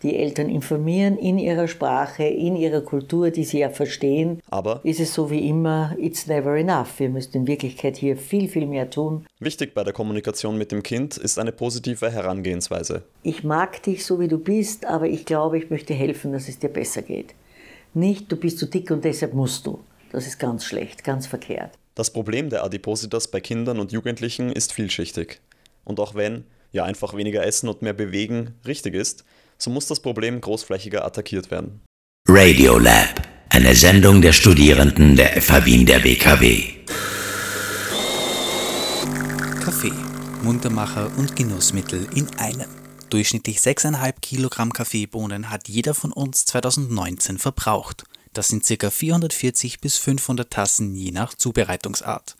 die 0.06 0.16
Eltern 0.16 0.48
informieren 0.48 1.18
in 1.18 1.36
ihrer 1.38 1.66
Sprache, 1.66 2.24
in 2.24 2.54
ihrer 2.54 2.80
Kultur, 2.80 3.30
die 3.30 3.44
sie 3.44 3.58
ja 3.58 3.70
verstehen, 3.70 4.40
Aber 4.48 4.80
ist 4.84 5.00
es 5.00 5.12
so 5.12 5.30
wie 5.30 5.48
immer, 5.48 5.96
it's 5.98 6.26
never 6.26 6.56
enough. 6.56 6.98
Wir 6.98 7.08
müssen 7.08 7.34
in 7.36 7.46
Wirklichkeit 7.46 7.96
hier 7.96 8.16
viel, 8.16 8.48
viel 8.48 8.66
mehr 8.66 8.88
tun. 8.88 9.26
wichtig 9.40 9.74
bei 9.74 9.82
der 9.82 9.92
Kommunikation 9.92 10.56
mit 10.56 10.70
dem 10.70 10.82
Kind 10.82 11.16
ist 11.16 11.38
eine 11.38 11.52
positive 11.52 12.10
Herangehensweise. 12.10 13.02
Ich 13.22 13.42
mag 13.42 13.82
dich 13.82 14.06
so, 14.06 14.20
wie 14.20 14.28
du 14.28 14.38
bist, 14.38 14.86
aber 14.86 15.06
ich 15.08 15.24
glaube, 15.24 15.58
ich 15.58 15.70
möchte 15.70 15.92
helfen, 15.92 16.32
dass 16.32 16.48
es 16.48 16.58
dir 16.58 16.68
besser 16.68 17.02
geht. 17.02 17.34
Nicht, 17.92 18.30
du 18.30 18.36
bist 18.36 18.58
zu 18.58 18.66
dick 18.66 18.90
und 18.90 19.04
deshalb 19.04 19.34
musst 19.34 19.66
du. 19.66 19.80
Das 20.12 20.26
ist 20.26 20.38
ganz 20.38 20.64
schlecht, 20.64 21.02
ganz 21.02 21.26
verkehrt. 21.26 21.72
Das 21.96 22.12
Problem 22.12 22.48
der 22.50 22.62
Adipositas 22.62 23.28
bei 23.28 23.40
Kindern 23.40 23.80
und 23.80 23.90
Jugendlichen 23.90 24.52
ist 24.52 24.72
vielschichtig. 24.72 25.40
Und 25.84 25.98
auch 25.98 26.14
wenn, 26.14 26.44
ja 26.72 26.84
einfach 26.84 27.16
weniger 27.16 27.44
essen 27.44 27.68
und 27.68 27.82
mehr 27.82 27.92
bewegen 27.92 28.54
richtig 28.66 28.94
ist, 28.94 29.24
so 29.58 29.70
muss 29.70 29.86
das 29.86 30.00
Problem 30.00 30.40
großflächiger 30.40 31.04
attackiert 31.04 31.50
werden. 31.50 31.80
Radiolab, 32.28 33.22
eine 33.50 33.74
Sendung 33.74 34.20
der 34.20 34.32
Studierenden 34.32 35.16
der 35.16 35.40
FH 35.40 35.64
Wien 35.64 35.86
der 35.86 36.02
WKW. 36.02 36.76
Kaffee, 39.62 39.92
Muntermacher 40.42 41.10
und 41.16 41.36
Genussmittel 41.36 42.08
in 42.14 42.28
einem. 42.38 42.68
Durchschnittlich 43.10 43.58
6,5 43.58 44.14
Kilogramm 44.20 44.72
Kaffeebohnen 44.72 45.50
hat 45.50 45.68
jeder 45.68 45.94
von 45.94 46.12
uns 46.12 46.44
2019 46.46 47.38
verbraucht. 47.38 48.04
Das 48.32 48.48
sind 48.48 48.66
ca. 48.66 48.90
440 48.90 49.80
bis 49.80 49.96
500 49.96 50.50
Tassen 50.50 50.94
je 50.94 51.12
nach 51.12 51.34
Zubereitungsart. 51.34 52.36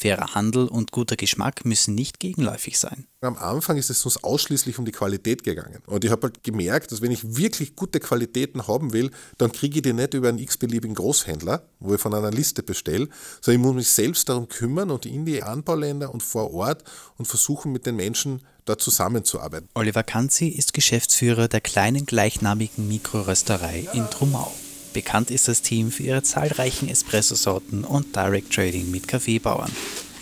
Fairer 0.00 0.36
Handel 0.36 0.68
und 0.68 0.92
guter 0.92 1.16
Geschmack 1.16 1.64
müssen 1.64 1.96
nicht 1.96 2.20
gegenläufig 2.20 2.78
sein. 2.78 3.08
Am 3.20 3.36
Anfang 3.36 3.76
ist 3.78 3.90
es 3.90 4.04
uns 4.04 4.22
ausschließlich 4.22 4.78
um 4.78 4.84
die 4.84 4.92
Qualität 4.92 5.42
gegangen. 5.42 5.82
Und 5.86 6.04
ich 6.04 6.12
habe 6.12 6.28
halt 6.28 6.44
gemerkt, 6.44 6.92
dass 6.92 7.02
wenn 7.02 7.10
ich 7.10 7.36
wirklich 7.36 7.74
gute 7.74 7.98
Qualitäten 7.98 8.68
haben 8.68 8.92
will, 8.92 9.10
dann 9.38 9.50
kriege 9.50 9.78
ich 9.78 9.82
die 9.82 9.92
nicht 9.92 10.14
über 10.14 10.28
einen 10.28 10.38
x-beliebigen 10.38 10.94
Großhändler, 10.94 11.64
wo 11.80 11.94
ich 11.94 12.00
von 12.00 12.14
einer 12.14 12.30
Liste 12.30 12.62
bestelle, 12.62 13.08
sondern 13.40 13.60
ich 13.60 13.66
muss 13.66 13.74
mich 13.74 13.88
selbst 13.88 14.28
darum 14.28 14.48
kümmern 14.48 14.92
und 14.92 15.04
in 15.04 15.24
die 15.24 15.42
Anbauländer 15.42 16.14
und 16.14 16.22
vor 16.22 16.54
Ort 16.54 16.84
und 17.16 17.26
versuchen 17.26 17.72
mit 17.72 17.84
den 17.84 17.96
Menschen 17.96 18.42
dort 18.66 18.80
zusammenzuarbeiten. 18.80 19.68
Oliver 19.74 20.04
Kanzi 20.04 20.46
ist 20.46 20.74
Geschäftsführer 20.74 21.48
der 21.48 21.60
kleinen 21.60 22.06
gleichnamigen 22.06 22.86
Mikrorösterei 22.86 23.88
in 23.92 24.08
Trumau. 24.10 24.52
Bekannt 24.92 25.30
ist 25.30 25.48
das 25.48 25.62
Team 25.62 25.90
für 25.90 26.02
ihre 26.02 26.22
zahlreichen 26.22 26.88
Espresso-Sorten 26.88 27.84
und 27.84 28.16
Direct 28.16 28.52
Trading 28.52 28.90
mit 28.90 29.06
Kaffeebauern. 29.06 29.70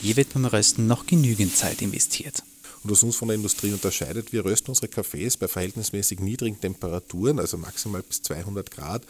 Hier 0.01 0.17
wird 0.17 0.35
beim 0.35 0.45
Rösten 0.45 0.87
noch 0.87 1.07
genügend 1.07 1.57
Zeit 1.57 1.83
investiert. 1.83 2.43
Und 2.83 2.91
was 2.91 3.03
uns 3.03 3.17
von 3.17 3.29
der 3.29 3.37
Industrie 3.37 3.73
unterscheidet, 3.73 4.33
wir 4.33 4.45
rösten 4.45 4.71
unsere 4.71 4.89
Kaffees 4.89 5.37
bei 5.37 5.49
verhältnismäßig 5.49 6.21
niedrigen 6.21 6.61
Temperaturen, 6.61 7.39
also 7.39 7.57
maximal 7.59 8.03
bis 8.03 8.23
200 8.23 8.71
Grad 8.71 9.03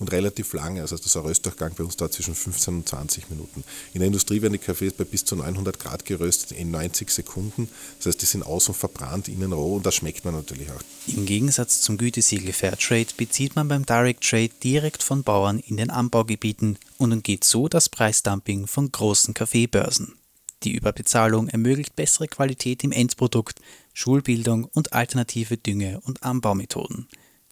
und 0.00 0.10
relativ 0.10 0.52
lange. 0.54 0.80
Also 0.80 0.96
ist 0.96 1.16
ein 1.16 1.22
Röstdurchgang 1.22 1.74
bei 1.76 1.84
uns 1.84 1.96
da 1.96 2.10
zwischen 2.10 2.34
15 2.34 2.74
und 2.74 2.88
20 2.88 3.30
Minuten. 3.30 3.62
In 3.94 4.00
der 4.00 4.08
Industrie 4.08 4.42
werden 4.42 4.54
die 4.54 4.58
Kaffees 4.58 4.94
bei 4.94 5.04
bis 5.04 5.24
zu 5.24 5.36
900 5.36 5.78
Grad 5.78 6.04
geröstet 6.04 6.52
in 6.52 6.72
90 6.72 7.10
Sekunden. 7.10 7.68
Das 7.98 8.06
heißt, 8.06 8.22
die 8.22 8.26
sind 8.26 8.42
außen 8.42 8.74
verbrannt, 8.74 9.28
innen 9.28 9.52
roh 9.52 9.76
und 9.76 9.86
das 9.86 9.94
schmeckt 9.94 10.24
man 10.24 10.34
natürlich 10.34 10.68
auch. 10.70 10.80
Im 11.06 11.26
Gegensatz 11.26 11.82
zum 11.82 11.98
Gütesiegel 11.98 12.52
Fairtrade 12.52 13.14
bezieht 13.16 13.54
man 13.54 13.68
beim 13.68 13.86
Direct 13.86 14.24
Trade 14.24 14.50
direkt 14.64 15.02
von 15.02 15.22
Bauern 15.22 15.60
in 15.60 15.76
den 15.76 15.90
Anbaugebieten 15.90 16.78
und 16.98 17.12
umgeht 17.12 17.44
so 17.44 17.68
das 17.68 17.88
Preisdumping 17.88 18.66
von 18.66 18.90
großen 18.90 19.34
Kaffeebörsen. 19.34 20.14
Die 20.62 20.72
Überbezahlung 20.72 21.48
ermöglicht 21.48 21.96
bessere 21.96 22.28
Qualität 22.28 22.84
im 22.84 22.92
Endprodukt, 22.92 23.60
Schulbildung 23.94 24.64
und 24.64 24.92
alternative 24.92 25.56
Dünge- 25.56 26.00
und 26.00 26.22
Anbaumethoden. 26.22 27.08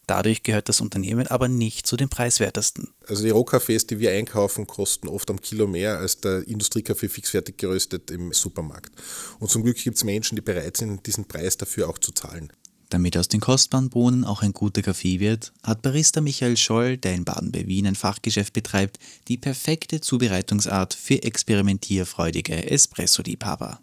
Dadurch 0.08 0.42
gehört 0.42 0.70
das 0.70 0.80
Unternehmen 0.80 1.26
aber 1.26 1.48
nicht 1.48 1.86
zu 1.86 1.98
den 1.98 2.08
preiswertesten. 2.08 2.94
Also 3.06 3.24
die 3.24 3.30
Rohkaffees, 3.30 3.86
die 3.86 3.98
wir 3.98 4.10
einkaufen, 4.10 4.66
kosten 4.66 5.06
oft 5.06 5.28
am 5.28 5.38
Kilo 5.38 5.66
mehr 5.66 5.98
als 5.98 6.18
der 6.22 6.48
Industriekaffee 6.48 7.10
fixfertig 7.10 7.58
geröstet 7.58 8.10
im 8.10 8.32
Supermarkt. 8.32 8.90
Und 9.38 9.50
zum 9.50 9.62
Glück 9.62 9.76
gibt 9.76 9.98
es 9.98 10.04
Menschen, 10.04 10.36
die 10.36 10.40
bereit 10.40 10.78
sind, 10.78 11.06
diesen 11.06 11.26
Preis 11.26 11.58
dafür 11.58 11.90
auch 11.90 11.98
zu 11.98 12.12
zahlen. 12.12 12.50
Damit 12.88 13.18
aus 13.18 13.28
den 13.28 13.40
kostbaren 13.40 13.90
Bohnen 13.90 14.24
auch 14.24 14.40
ein 14.40 14.54
guter 14.54 14.80
Kaffee 14.80 15.20
wird, 15.20 15.52
hat 15.62 15.82
Barista 15.82 16.22
Michael 16.22 16.56
Scholl, 16.56 16.96
der 16.96 17.14
in 17.14 17.26
Baden 17.26 17.52
bei 17.52 17.66
Wien 17.66 17.86
ein 17.86 17.94
Fachgeschäft 17.94 18.54
betreibt, 18.54 18.98
die 19.28 19.36
perfekte 19.36 20.00
Zubereitungsart 20.00 20.94
für 20.94 21.22
experimentierfreudige 21.22 22.70
Espresso-Liebhaber. 22.70 23.80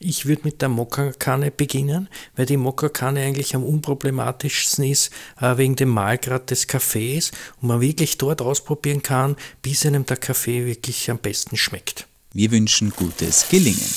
Ich 0.00 0.26
würde 0.26 0.42
mit 0.44 0.62
der 0.62 0.68
Mokka-Kanne 0.68 1.50
beginnen, 1.50 2.08
weil 2.36 2.46
die 2.46 2.56
Mokka-Kanne 2.56 3.20
eigentlich 3.20 3.56
am 3.56 3.64
unproblematischsten 3.64 4.84
ist 4.84 5.10
äh, 5.40 5.56
wegen 5.56 5.74
dem 5.74 5.88
Mahlgrad 5.88 6.50
des 6.50 6.68
Kaffees 6.68 7.32
und 7.60 7.68
man 7.68 7.80
wirklich 7.80 8.16
dort 8.16 8.40
ausprobieren 8.40 9.02
kann, 9.02 9.34
bis 9.60 9.84
einem 9.84 10.06
der 10.06 10.16
Kaffee 10.16 10.66
wirklich 10.66 11.10
am 11.10 11.18
besten 11.18 11.56
schmeckt. 11.56 12.06
Wir 12.32 12.50
wünschen 12.52 12.90
gutes 12.90 13.48
Gelingen. 13.48 13.90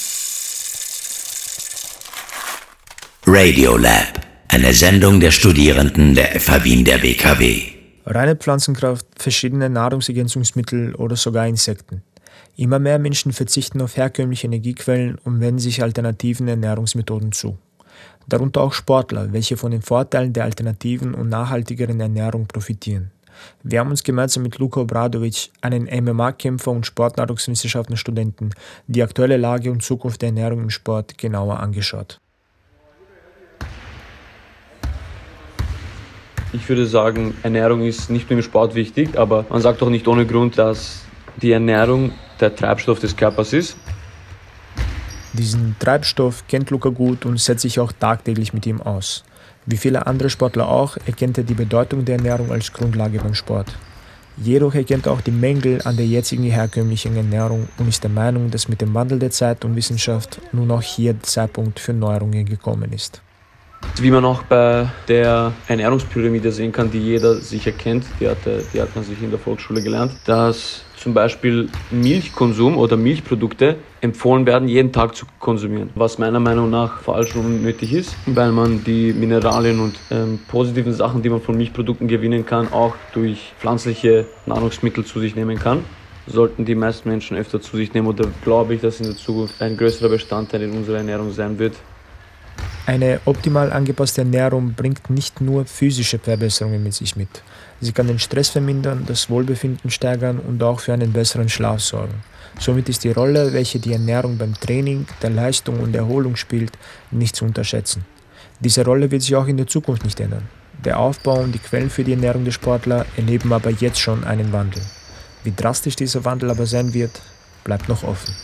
Radiolab, 3.27 4.21
eine 4.47 4.73
Sendung 4.73 5.19
der 5.19 5.31
Studierenden 5.31 6.15
der 6.15 6.39
FH 6.39 6.63
Wien 6.63 6.83
der 6.83 7.03
WKW. 7.03 7.61
Reine 8.05 8.35
Pflanzenkraft, 8.35 9.05
verschiedene 9.17 9.69
Nahrungsergänzungsmittel 9.69 10.95
oder 10.95 11.15
sogar 11.15 11.47
Insekten. 11.47 12.01
Immer 12.55 12.79
mehr 12.79 12.99
Menschen 12.99 13.33
verzichten 13.33 13.81
auf 13.81 13.97
herkömmliche 13.97 14.47
Energiequellen 14.47 15.17
und 15.23 15.39
wenden 15.39 15.59
sich 15.59 15.81
alternativen 15.81 16.47
Ernährungsmethoden 16.47 17.31
zu. 17.31 17.57
Darunter 18.27 18.61
auch 18.61 18.73
Sportler, 18.73 19.33
welche 19.33 19.57
von 19.57 19.71
den 19.71 19.81
Vorteilen 19.81 20.33
der 20.33 20.43
alternativen 20.43 21.13
und 21.13 21.29
nachhaltigeren 21.29 21.99
Ernährung 21.99 22.47
profitieren. 22.47 23.11
Wir 23.63 23.79
haben 23.79 23.89
uns 23.89 24.03
gemeinsam 24.03 24.43
mit 24.43 24.57
Luka 24.59 24.81
Obradovic, 24.81 25.49
einem 25.61 25.85
MMA-Kämpfer 25.85 26.71
und 26.71 26.85
Sportnahrungswissenschaften-Studenten, 26.85 28.51
die 28.87 29.01
aktuelle 29.01 29.37
Lage 29.37 29.71
und 29.71 29.81
Zukunft 29.81 30.21
der 30.21 30.29
Ernährung 30.29 30.61
im 30.61 30.69
Sport 30.69 31.17
genauer 31.17 31.59
angeschaut. 31.59 32.19
Ich 36.53 36.67
würde 36.67 36.85
sagen, 36.85 37.33
Ernährung 37.43 37.81
ist 37.81 38.09
nicht 38.09 38.29
nur 38.29 38.39
im 38.39 38.43
Sport 38.43 38.75
wichtig, 38.75 39.17
aber 39.17 39.45
man 39.49 39.61
sagt 39.61 39.81
auch 39.81 39.89
nicht 39.89 40.07
ohne 40.07 40.25
Grund, 40.25 40.57
dass 40.57 41.05
die 41.37 41.51
Ernährung 41.51 42.11
der 42.39 42.55
Treibstoff 42.55 42.99
des 42.99 43.15
Körpers 43.15 43.53
ist. 43.53 43.77
Diesen 45.33 45.75
Treibstoff 45.79 46.45
kennt 46.47 46.69
Luca 46.71 46.89
gut 46.89 47.25
und 47.25 47.39
setzt 47.39 47.61
sich 47.61 47.79
auch 47.79 47.91
tagtäglich 47.91 48.53
mit 48.53 48.65
ihm 48.65 48.81
aus. 48.81 49.23
Wie 49.65 49.77
viele 49.77 50.07
andere 50.07 50.29
Sportler 50.29 50.67
auch, 50.67 50.97
erkennt 51.05 51.37
er 51.37 51.43
die 51.43 51.53
Bedeutung 51.53 52.03
der 52.03 52.15
Ernährung 52.15 52.51
als 52.51 52.73
Grundlage 52.73 53.19
beim 53.19 53.35
Sport. 53.35 53.67
Jedoch 54.37 54.73
erkennt 54.73 55.05
er 55.05 55.13
auch 55.13 55.21
die 55.21 55.31
Mängel 55.31 55.81
an 55.83 55.97
der 55.97 56.07
jetzigen 56.07 56.43
herkömmlichen 56.43 57.15
Ernährung 57.15 57.67
und 57.77 57.87
ist 57.87 58.03
der 58.03 58.09
Meinung, 58.09 58.49
dass 58.49 58.67
mit 58.67 58.81
dem 58.81 58.93
Wandel 58.93 59.19
der 59.19 59.29
Zeit 59.29 59.63
und 59.63 59.75
Wissenschaft 59.75 60.41
nun 60.51 60.71
auch 60.71 60.81
hier 60.81 61.13
der 61.13 61.23
Zeitpunkt 61.23 61.79
für 61.79 61.93
Neuerungen 61.93 62.45
gekommen 62.45 62.91
ist. 62.91 63.21
Wie 64.01 64.09
man 64.09 64.25
auch 64.25 64.41
bei 64.43 64.87
der 65.07 65.53
Ernährungspyramide 65.67 66.51
sehen 66.51 66.71
kann, 66.71 66.89
die 66.89 66.97
jeder 66.97 67.35
sicher 67.35 67.71
kennt, 67.71 68.05
die, 68.19 68.27
hatte, 68.27 68.63
die 68.73 68.81
hat 68.81 68.95
man 68.95 69.03
sich 69.03 69.21
in 69.21 69.29
der 69.29 69.37
Volksschule 69.37 69.83
gelernt, 69.83 70.13
dass 70.25 70.83
zum 70.97 71.13
Beispiel 71.13 71.69
Milchkonsum 71.91 72.77
oder 72.77 72.97
Milchprodukte 72.97 73.75
empfohlen 74.01 74.45
werden, 74.45 74.67
jeden 74.67 74.91
Tag 74.91 75.15
zu 75.15 75.25
konsumieren. 75.39 75.89
Was 75.93 76.17
meiner 76.17 76.39
Meinung 76.39 76.69
nach 76.69 76.99
falsch 77.01 77.35
und 77.35 77.45
unnötig 77.45 77.93
ist, 77.93 78.15
weil 78.25 78.51
man 78.51 78.83
die 78.83 79.13
Mineralien 79.13 79.79
und 79.79 79.95
ähm, 80.09 80.39
positiven 80.47 80.93
Sachen, 80.93 81.21
die 81.21 81.29
man 81.29 81.41
von 81.41 81.57
Milchprodukten 81.57 82.07
gewinnen 82.07 82.45
kann, 82.45 82.71
auch 82.73 82.95
durch 83.13 83.53
pflanzliche 83.59 84.25
Nahrungsmittel 84.47 85.05
zu 85.05 85.19
sich 85.19 85.35
nehmen 85.35 85.59
kann. 85.59 85.83
Sollten 86.27 86.65
die 86.65 86.75
meisten 86.75 87.09
Menschen 87.09 87.35
öfter 87.37 87.61
zu 87.61 87.77
sich 87.77 87.93
nehmen 87.93 88.07
oder 88.07 88.25
glaube 88.43 88.75
ich, 88.75 88.81
dass 88.81 88.99
in 88.99 89.07
der 89.07 89.15
Zukunft 89.15 89.61
ein 89.61 89.75
größerer 89.75 90.09
Bestandteil 90.09 90.61
in 90.63 90.71
unserer 90.71 90.97
Ernährung 90.97 91.31
sein 91.31 91.57
wird. 91.57 91.75
Eine 92.91 93.21
optimal 93.23 93.71
angepasste 93.71 94.19
Ernährung 94.19 94.73
bringt 94.73 95.09
nicht 95.09 95.39
nur 95.39 95.65
physische 95.65 96.19
Verbesserungen 96.19 96.83
mit 96.83 96.93
sich 96.93 97.15
mit. 97.15 97.29
Sie 97.79 97.93
kann 97.93 98.07
den 98.07 98.19
Stress 98.19 98.49
vermindern, 98.49 99.05
das 99.07 99.29
Wohlbefinden 99.29 99.89
steigern 99.89 100.39
und 100.39 100.61
auch 100.61 100.81
für 100.81 100.91
einen 100.91 101.13
besseren 101.13 101.47
Schlaf 101.47 101.79
sorgen. 101.79 102.15
Somit 102.59 102.89
ist 102.89 103.05
die 103.05 103.11
Rolle, 103.11 103.53
welche 103.53 103.79
die 103.79 103.93
Ernährung 103.93 104.37
beim 104.37 104.55
Training, 104.55 105.05
der 105.21 105.29
Leistung 105.29 105.79
und 105.79 105.95
Erholung 105.95 106.35
spielt, 106.35 106.73
nicht 107.11 107.33
zu 107.33 107.45
unterschätzen. 107.45 108.03
Diese 108.59 108.83
Rolle 108.83 109.09
wird 109.09 109.21
sich 109.21 109.37
auch 109.37 109.47
in 109.47 109.55
der 109.55 109.67
Zukunft 109.67 110.03
nicht 110.03 110.19
ändern. 110.19 110.49
Der 110.83 110.99
Aufbau 110.99 111.39
und 111.39 111.53
die 111.53 111.59
Quellen 111.59 111.89
für 111.89 112.03
die 112.03 112.11
Ernährung 112.11 112.43
der 112.43 112.51
Sportler 112.51 113.05
erleben 113.15 113.53
aber 113.53 113.69
jetzt 113.69 114.01
schon 114.01 114.25
einen 114.25 114.51
Wandel. 114.51 114.81
Wie 115.45 115.53
drastisch 115.55 115.95
dieser 115.95 116.25
Wandel 116.25 116.51
aber 116.51 116.65
sein 116.65 116.93
wird, 116.93 117.21
bleibt 117.63 117.87
noch 117.87 118.03
offen. 118.03 118.35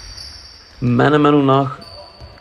Meiner 0.80 1.20
Meinung 1.20 1.46
nach 1.46 1.87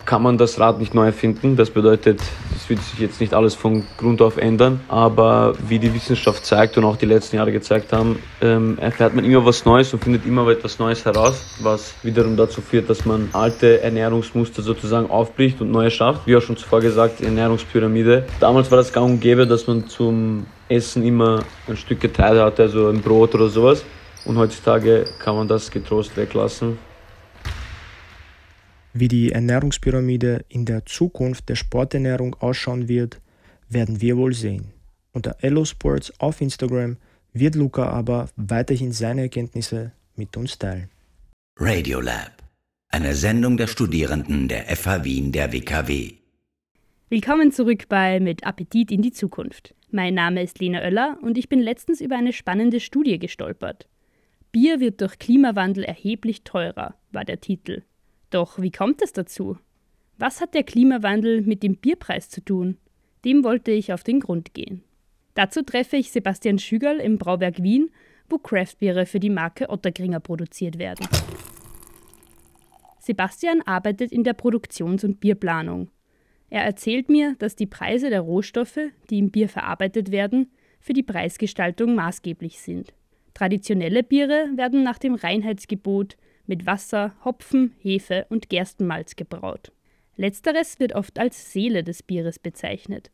kann 0.06 0.22
man 0.22 0.38
das 0.38 0.58
Rad 0.58 0.78
nicht 0.78 0.94
neu 0.94 1.06
erfinden. 1.06 1.56
Das 1.56 1.70
bedeutet, 1.70 2.20
es 2.54 2.70
wird 2.70 2.80
sich 2.80 2.98
jetzt 3.00 3.20
nicht 3.20 3.34
alles 3.34 3.54
von 3.54 3.84
Grund 3.98 4.22
auf 4.22 4.36
ändern. 4.36 4.80
Aber 4.88 5.54
wie 5.68 5.78
die 5.78 5.92
Wissenschaft 5.92 6.46
zeigt 6.46 6.78
und 6.78 6.84
auch 6.84 6.96
die 6.96 7.06
letzten 7.06 7.36
Jahre 7.36 7.52
gezeigt 7.52 7.92
haben, 7.92 8.20
ähm, 8.40 8.78
erfährt 8.78 9.14
man 9.14 9.24
immer 9.24 9.44
was 9.44 9.64
Neues 9.64 9.92
und 9.92 10.02
findet 10.02 10.24
immer 10.24 10.48
etwas 10.48 10.78
Neues 10.78 11.04
heraus, 11.04 11.56
was 11.60 11.94
wiederum 12.02 12.36
dazu 12.36 12.60
führt, 12.60 12.88
dass 12.88 13.04
man 13.04 13.28
alte 13.32 13.82
Ernährungsmuster 13.82 14.62
sozusagen 14.62 15.10
aufbricht 15.10 15.60
und 15.60 15.72
neue 15.72 15.90
schafft. 15.90 16.26
Wie 16.26 16.36
auch 16.36 16.42
schon 16.42 16.56
zuvor 16.56 16.80
gesagt, 16.80 17.20
Ernährungspyramide. 17.20 18.24
Damals 18.38 18.70
war 18.70 18.78
das 18.78 18.92
gang 18.92 19.10
und 19.10 19.20
gäbe, 19.20 19.46
dass 19.46 19.66
man 19.66 19.88
zum 19.88 20.46
Essen 20.68 21.04
immer 21.04 21.42
ein 21.68 21.76
Stück 21.76 22.00
Getreide 22.00 22.42
hatte, 22.42 22.62
also 22.62 22.88
ein 22.88 23.02
Brot 23.02 23.34
oder 23.34 23.48
sowas. 23.48 23.84
Und 24.24 24.38
heutzutage 24.38 25.04
kann 25.18 25.36
man 25.36 25.48
das 25.48 25.70
getrost 25.70 26.16
weglassen. 26.16 26.78
Wie 28.98 29.08
die 29.08 29.30
Ernährungspyramide 29.30 30.46
in 30.48 30.64
der 30.64 30.86
Zukunft 30.86 31.50
der 31.50 31.54
Sporternährung 31.54 32.34
ausschauen 32.36 32.88
wird, 32.88 33.20
werden 33.68 34.00
wir 34.00 34.16
wohl 34.16 34.32
sehen. 34.32 34.72
Unter 35.12 35.36
Elo 35.42 35.66
Sports 35.66 36.18
auf 36.18 36.40
Instagram 36.40 36.96
wird 37.34 37.56
Luca 37.56 37.90
aber 37.90 38.30
weiterhin 38.36 38.92
seine 38.92 39.20
Erkenntnisse 39.22 39.92
mit 40.14 40.34
uns 40.38 40.58
teilen. 40.58 40.88
Radiolab, 41.58 42.42
eine 42.88 43.14
Sendung 43.14 43.58
der 43.58 43.66
Studierenden 43.66 44.48
der 44.48 44.64
FH 44.74 45.04
Wien 45.04 45.30
der 45.30 45.52
WKW. 45.52 46.12
Willkommen 47.10 47.52
zurück 47.52 47.90
bei 47.90 48.18
Mit 48.18 48.46
Appetit 48.46 48.90
in 48.90 49.02
die 49.02 49.12
Zukunft. 49.12 49.74
Mein 49.90 50.14
Name 50.14 50.42
ist 50.42 50.58
Lena 50.58 50.80
Oeller 50.80 51.18
und 51.20 51.36
ich 51.36 51.50
bin 51.50 51.60
letztens 51.60 52.00
über 52.00 52.16
eine 52.16 52.32
spannende 52.32 52.80
Studie 52.80 53.18
gestolpert. 53.18 53.88
Bier 54.52 54.80
wird 54.80 55.02
durch 55.02 55.18
Klimawandel 55.18 55.84
erheblich 55.84 56.44
teurer, 56.44 56.94
war 57.12 57.26
der 57.26 57.42
Titel. 57.42 57.82
Doch 58.36 58.60
wie 58.60 58.70
kommt 58.70 59.00
es 59.00 59.14
dazu? 59.14 59.56
Was 60.18 60.42
hat 60.42 60.52
der 60.52 60.62
Klimawandel 60.62 61.40
mit 61.40 61.62
dem 61.62 61.76
Bierpreis 61.76 62.28
zu 62.28 62.44
tun? 62.44 62.76
Dem 63.24 63.44
wollte 63.44 63.70
ich 63.70 63.94
auf 63.94 64.04
den 64.04 64.20
Grund 64.20 64.52
gehen. 64.52 64.82
Dazu 65.32 65.62
treffe 65.62 65.96
ich 65.96 66.12
Sebastian 66.12 66.58
Schügerl 66.58 66.98
im 66.98 67.16
Brauwerk 67.16 67.62
Wien, 67.62 67.88
wo 68.28 68.36
Craftbiere 68.36 69.06
für 69.06 69.20
die 69.20 69.30
Marke 69.30 69.70
Ottergringer 69.70 70.20
produziert 70.20 70.78
werden. 70.78 71.08
Sebastian 72.98 73.62
arbeitet 73.62 74.12
in 74.12 74.22
der 74.22 74.34
Produktions- 74.34 75.02
und 75.02 75.18
Bierplanung. 75.18 75.88
Er 76.50 76.62
erzählt 76.62 77.08
mir, 77.08 77.36
dass 77.38 77.56
die 77.56 77.64
Preise 77.64 78.10
der 78.10 78.20
Rohstoffe, 78.20 78.90
die 79.08 79.18
im 79.18 79.30
Bier 79.30 79.48
verarbeitet 79.48 80.10
werden, 80.10 80.50
für 80.78 80.92
die 80.92 81.02
Preisgestaltung 81.02 81.94
maßgeblich 81.94 82.60
sind. 82.60 82.92
Traditionelle 83.32 84.02
Biere 84.02 84.50
werden 84.56 84.82
nach 84.82 84.98
dem 84.98 85.14
Reinheitsgebot 85.14 86.18
mit 86.46 86.66
Wasser, 86.66 87.14
Hopfen, 87.24 87.74
Hefe 87.80 88.26
und 88.28 88.48
Gerstenmalz 88.48 89.16
gebraut. 89.16 89.72
Letzteres 90.16 90.80
wird 90.80 90.94
oft 90.94 91.18
als 91.18 91.52
Seele 91.52 91.84
des 91.84 92.02
Bieres 92.02 92.38
bezeichnet. 92.38 93.10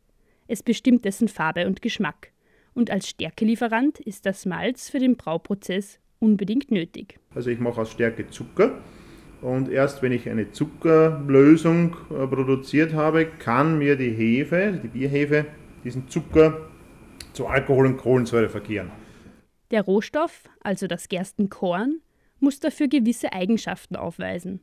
Es 0.47 0.63
bestimmt 0.63 1.05
dessen 1.05 1.27
Farbe 1.27 1.67
und 1.67 1.81
Geschmack. 1.81 2.31
Und 2.73 2.89
als 2.89 3.09
Stärkelieferant 3.09 3.99
ist 3.99 4.25
das 4.25 4.45
Malz 4.45 4.89
für 4.89 4.99
den 4.99 5.17
Brauprozess 5.17 5.99
unbedingt 6.19 6.71
nötig. 6.71 7.19
Also 7.35 7.49
ich 7.49 7.59
mache 7.59 7.81
aus 7.81 7.91
Stärke 7.91 8.27
Zucker 8.29 8.81
und 9.41 9.69
erst 9.69 10.01
wenn 10.01 10.13
ich 10.13 10.29
eine 10.29 10.51
Zuckerlösung 10.51 11.97
äh, 12.09 12.25
produziert 12.27 12.93
habe, 12.93 13.25
kann 13.25 13.77
mir 13.77 13.97
die 13.97 14.11
Hefe, 14.11 14.79
die 14.81 14.87
Bierhefe, 14.87 15.45
diesen 15.83 16.07
Zucker 16.07 16.69
zu 17.33 17.47
Alkohol 17.47 17.87
und 17.87 17.97
Kohlensäure 17.97 18.47
verkehren. 18.47 18.91
Der 19.71 19.81
Rohstoff, 19.81 20.49
also 20.61 20.87
das 20.87 21.09
Gerstenkorn, 21.09 21.99
muss 22.43 22.59
dafür 22.59 22.87
gewisse 22.87 23.33
Eigenschaften 23.33 23.95
aufweisen. 23.95 24.59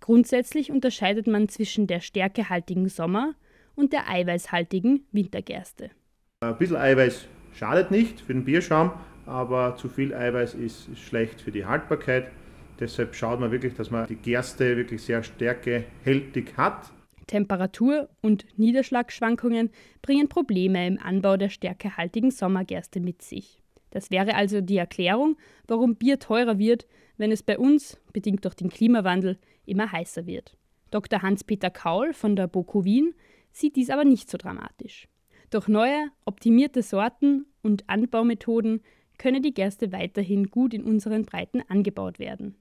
Grundsätzlich 0.00 0.70
unterscheidet 0.70 1.26
man 1.26 1.48
zwischen 1.48 1.86
der 1.86 2.00
stärkehaltigen 2.00 2.88
Sommer- 2.88 3.34
und 3.74 3.92
der 3.92 4.08
eiweißhaltigen 4.08 5.04
Wintergerste. 5.12 5.90
Ein 6.40 6.56
bisschen 6.56 6.76
Eiweiß 6.76 7.26
schadet 7.52 7.90
nicht 7.90 8.20
für 8.20 8.32
den 8.32 8.44
Bierschaum, 8.44 8.92
aber 9.26 9.76
zu 9.76 9.88
viel 9.88 10.14
Eiweiß 10.14 10.54
ist 10.54 10.96
schlecht 10.96 11.40
für 11.40 11.50
die 11.50 11.66
Haltbarkeit. 11.66 12.30
Deshalb 12.78 13.14
schaut 13.14 13.40
man 13.40 13.50
wirklich, 13.50 13.74
dass 13.74 13.90
man 13.90 14.06
die 14.06 14.14
Gerste 14.14 14.76
wirklich 14.76 15.02
sehr 15.02 15.24
stärkehältig 15.24 16.56
hat. 16.56 16.92
Temperatur- 17.26 18.08
und 18.22 18.46
Niederschlagsschwankungen 18.56 19.70
bringen 20.00 20.28
Probleme 20.28 20.86
im 20.86 20.98
Anbau 20.98 21.36
der 21.36 21.50
stärkehaltigen 21.50 22.30
Sommergerste 22.30 23.00
mit 23.00 23.22
sich. 23.22 23.60
Das 23.90 24.10
wäre 24.10 24.34
also 24.34 24.60
die 24.60 24.76
Erklärung, 24.76 25.36
warum 25.66 25.96
Bier 25.96 26.18
teurer 26.18 26.58
wird, 26.58 26.86
wenn 27.18 27.30
es 27.30 27.42
bei 27.42 27.58
uns, 27.58 28.00
bedingt 28.12 28.44
durch 28.44 28.54
den 28.54 28.70
Klimawandel, 28.70 29.38
immer 29.66 29.92
heißer 29.92 30.26
wird. 30.26 30.56
Dr. 30.90 31.20
Hans-Peter 31.20 31.70
Kaul 31.70 32.14
von 32.14 32.34
der 32.34 32.46
BOKU 32.46 32.84
Wien 32.84 33.14
sieht 33.52 33.76
dies 33.76 33.90
aber 33.90 34.04
nicht 34.04 34.30
so 34.30 34.38
dramatisch. 34.38 35.08
Durch 35.50 35.68
neue, 35.68 36.10
optimierte 36.24 36.82
Sorten 36.82 37.46
und 37.62 37.88
Anbaumethoden 37.88 38.82
könne 39.18 39.40
die 39.40 39.52
Gerste 39.52 39.92
weiterhin 39.92 40.50
gut 40.50 40.72
in 40.72 40.84
unseren 40.84 41.24
Breiten 41.24 41.62
angebaut 41.68 42.18
werden. 42.18 42.54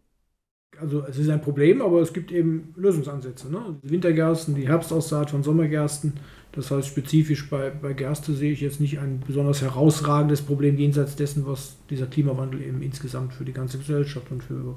Also 0.79 1.03
es 1.05 1.17
ist 1.17 1.29
ein 1.29 1.41
Problem, 1.41 1.81
aber 1.81 2.01
es 2.01 2.13
gibt 2.13 2.31
eben 2.31 2.73
Lösungsansätze. 2.75 3.51
Ne? 3.51 3.79
Die 3.83 3.89
Wintergersten, 3.89 4.53
die 4.53 4.67
Herbstaussaat 4.67 5.31
von 5.31 5.43
Sommergersten. 5.43 6.13
Das 6.51 6.71
heißt, 6.71 6.87
spezifisch 6.87 7.49
bei, 7.49 7.69
bei 7.69 7.93
Gerste 7.93 8.33
sehe 8.33 8.51
ich 8.51 8.61
jetzt 8.61 8.79
nicht 8.79 8.99
ein 8.99 9.21
besonders 9.25 9.61
herausragendes 9.61 10.41
Problem 10.41 10.77
jenseits 10.77 11.15
dessen, 11.15 11.45
was 11.45 11.77
dieser 11.89 12.07
Klimawandel 12.07 12.61
eben 12.61 12.81
insgesamt 12.81 13.33
für 13.33 13.45
die 13.45 13.53
ganze 13.53 13.77
Gesellschaft 13.77 14.31
und 14.31 14.43
für 14.43 14.75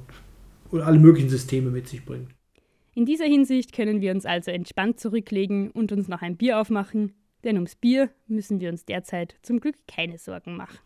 alle 0.73 0.99
möglichen 0.99 1.31
Systeme 1.31 1.71
mit 1.71 1.89
sich 1.89 2.05
bringt. 2.05 2.29
In 2.95 3.07
dieser 3.07 3.25
Hinsicht 3.25 3.73
können 3.73 4.01
wir 4.01 4.13
uns 4.13 4.27
also 4.27 4.51
entspannt 4.51 4.99
zurücklegen 5.01 5.71
und 5.71 5.93
uns 5.93 6.09
noch 6.09 6.23
ein 6.23 6.37
Bier 6.37 6.59
aufmachen, 6.59 7.15
denn 7.45 7.57
ums 7.57 7.77
Bier 7.77 8.11
müssen 8.27 8.61
wir 8.61 8.69
uns 8.71 8.85
derzeit 8.85 9.37
zum 9.43 9.61
Glück 9.61 9.77
keine 9.87 10.19
Sorgen 10.19 10.57
machen. 10.57 10.79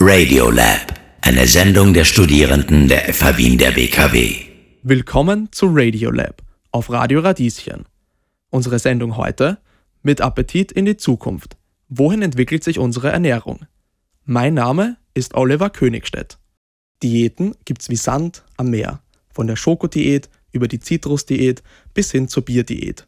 Radiolab, 0.00 1.00
eine 1.24 1.46
Sendung 1.46 1.94
der 1.94 2.04
Studierenden 2.04 2.86
der 2.86 3.14
FH 3.14 3.38
Wien 3.38 3.56
der 3.56 3.74
WKW. 3.74 4.42
Willkommen 4.82 5.50
zu 5.52 5.68
Radiolab 5.70 6.42
auf 6.70 6.90
Radio 6.90 7.20
Radieschen. 7.20 7.86
Unsere 8.50 8.78
Sendung 8.78 9.16
heute 9.16 9.56
mit 10.02 10.20
Appetit 10.20 10.70
in 10.70 10.84
die 10.84 10.98
Zukunft. 10.98 11.56
Wohin 11.88 12.20
entwickelt 12.20 12.62
sich 12.62 12.78
unsere 12.78 13.10
Ernährung? 13.10 13.60
Mein 14.26 14.52
Name 14.52 14.98
ist 15.14 15.32
Oliver 15.32 15.70
Königstedt. 15.70 16.36
Diäten 17.02 17.54
gibt's 17.64 17.88
wie 17.88 17.96
Sand 17.96 18.44
am 18.58 18.68
Meer. 18.68 19.00
Von 19.30 19.46
der 19.46 19.56
Schokodiät 19.56 20.28
über 20.52 20.68
die 20.68 20.78
Zitrusdiät 20.78 21.62
bis 21.94 22.10
hin 22.10 22.28
zur 22.28 22.44
Bierdiät. 22.44 23.06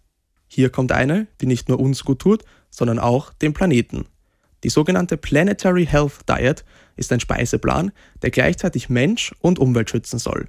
Hier 0.48 0.70
kommt 0.70 0.90
eine, 0.90 1.26
die 1.42 1.46
nicht 1.46 1.68
nur 1.68 1.78
uns 1.78 2.02
gut 2.02 2.20
tut, 2.20 2.44
sondern 2.70 2.98
auch 2.98 3.34
dem 3.34 3.52
Planeten. 3.52 4.06
Die 4.64 4.70
sogenannte 4.70 5.18
Planetary 5.18 5.84
Health 5.84 6.20
Diet 6.26 6.64
ist 6.96 7.12
ein 7.12 7.20
Speiseplan, 7.20 7.92
der 8.22 8.30
gleichzeitig 8.30 8.88
Mensch 8.88 9.34
und 9.40 9.58
Umwelt 9.58 9.90
schützen 9.90 10.18
soll. 10.18 10.48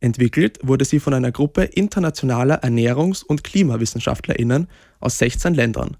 Entwickelt 0.00 0.58
wurde 0.62 0.84
sie 0.84 1.00
von 1.00 1.14
einer 1.14 1.32
Gruppe 1.32 1.62
internationaler 1.62 2.62
Ernährungs- 2.62 3.24
und 3.24 3.44
KlimawissenschaftlerInnen 3.44 4.68
aus 5.00 5.18
16 5.18 5.54
Ländern. 5.54 5.96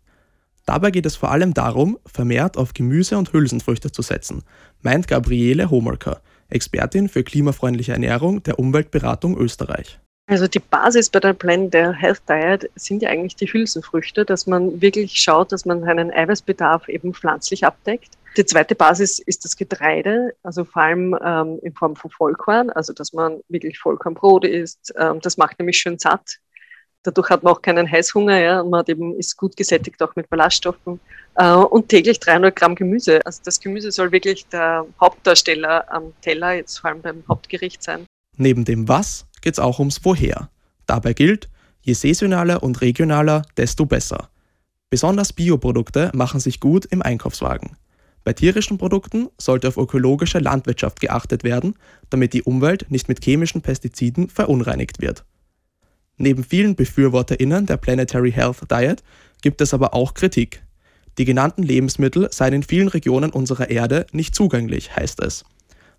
Dabei 0.66 0.90
geht 0.90 1.06
es 1.06 1.16
vor 1.16 1.30
allem 1.30 1.54
darum, 1.54 1.98
vermehrt 2.04 2.56
auf 2.56 2.74
Gemüse 2.74 3.16
und 3.16 3.32
Hülsenfrüchte 3.32 3.92
zu 3.92 4.02
setzen, 4.02 4.42
meint 4.82 5.06
Gabriele 5.08 5.70
Homolker, 5.70 6.20
Expertin 6.48 7.08
für 7.08 7.22
klimafreundliche 7.22 7.92
Ernährung 7.92 8.42
der 8.42 8.58
Umweltberatung 8.58 9.36
Österreich. 9.38 10.00
Also 10.28 10.48
die 10.48 10.58
Basis 10.58 11.08
bei 11.08 11.20
der 11.20 11.34
Plan 11.34 11.70
der 11.70 11.92
Health 11.92 12.22
Diet 12.28 12.68
sind 12.74 13.00
ja 13.00 13.10
eigentlich 13.10 13.36
die 13.36 13.46
Hülsenfrüchte, 13.46 14.24
dass 14.24 14.48
man 14.48 14.80
wirklich 14.80 15.12
schaut, 15.12 15.52
dass 15.52 15.64
man 15.64 15.82
seinen 15.82 16.10
Eiweißbedarf 16.10 16.88
eben 16.88 17.14
pflanzlich 17.14 17.64
abdeckt. 17.64 18.10
Die 18.36 18.44
zweite 18.44 18.74
Basis 18.74 19.20
ist 19.20 19.44
das 19.44 19.56
Getreide, 19.56 20.34
also 20.42 20.64
vor 20.64 20.82
allem 20.82 21.16
ähm, 21.24 21.60
in 21.62 21.72
Form 21.72 21.94
von 21.94 22.10
Vollkorn, 22.10 22.70
also 22.70 22.92
dass 22.92 23.12
man 23.12 23.40
wirklich 23.48 23.78
Vollkornbrot 23.78 24.44
isst. 24.44 24.92
Ähm, 24.98 25.20
das 25.20 25.36
macht 25.36 25.60
nämlich 25.60 25.78
schön 25.78 25.98
satt. 25.98 26.38
Dadurch 27.04 27.30
hat 27.30 27.44
man 27.44 27.52
auch 27.52 27.62
keinen 27.62 27.88
Heißhunger, 27.88 28.38
ja, 28.40 28.60
und 28.60 28.70
man 28.70 28.80
hat 28.80 28.88
eben, 28.88 29.16
ist 29.16 29.36
gut 29.36 29.56
gesättigt 29.56 30.02
auch 30.02 30.16
mit 30.16 30.28
Ballaststoffen. 30.28 30.98
Äh, 31.36 31.52
und 31.52 31.88
täglich 31.88 32.18
300 32.18 32.54
Gramm 32.54 32.74
Gemüse. 32.74 33.24
Also 33.24 33.42
das 33.44 33.60
Gemüse 33.60 33.92
soll 33.92 34.10
wirklich 34.10 34.44
der 34.48 34.86
Hauptdarsteller 35.00 35.90
am 35.90 36.12
Teller, 36.20 36.54
jetzt 36.54 36.78
vor 36.78 36.90
allem 36.90 37.00
beim 37.00 37.22
Hauptgericht 37.28 37.80
sein. 37.80 38.06
Neben 38.36 38.64
dem 38.64 38.88
Was 38.88 39.24
geht 39.46 39.54
es 39.54 39.60
auch 39.60 39.78
ums 39.78 40.00
Woher. 40.02 40.50
Dabei 40.86 41.12
gilt, 41.12 41.48
je 41.80 41.92
saisonaler 41.92 42.64
und 42.64 42.80
regionaler, 42.80 43.42
desto 43.56 43.86
besser. 43.86 44.28
Besonders 44.90 45.32
Bioprodukte 45.32 46.10
machen 46.14 46.40
sich 46.40 46.58
gut 46.58 46.84
im 46.86 47.00
Einkaufswagen. 47.00 47.76
Bei 48.24 48.32
tierischen 48.32 48.76
Produkten 48.76 49.28
sollte 49.38 49.68
auf 49.68 49.76
ökologische 49.76 50.40
Landwirtschaft 50.40 50.98
geachtet 50.98 51.44
werden, 51.44 51.76
damit 52.10 52.32
die 52.32 52.42
Umwelt 52.42 52.86
nicht 52.90 53.08
mit 53.08 53.24
chemischen 53.24 53.62
Pestiziden 53.62 54.30
verunreinigt 54.30 55.00
wird. 55.00 55.24
Neben 56.16 56.42
vielen 56.42 56.74
BefürworterInnen 56.74 57.66
der 57.66 57.76
Planetary 57.76 58.32
Health 58.32 58.68
Diet 58.68 59.04
gibt 59.42 59.60
es 59.60 59.72
aber 59.72 59.94
auch 59.94 60.14
Kritik. 60.14 60.64
Die 61.18 61.24
genannten 61.24 61.62
Lebensmittel 61.62 62.30
seien 62.32 62.52
in 62.52 62.62
vielen 62.64 62.88
Regionen 62.88 63.30
unserer 63.30 63.70
Erde 63.70 64.08
nicht 64.10 64.34
zugänglich, 64.34 64.96
heißt 64.96 65.22
es. 65.22 65.44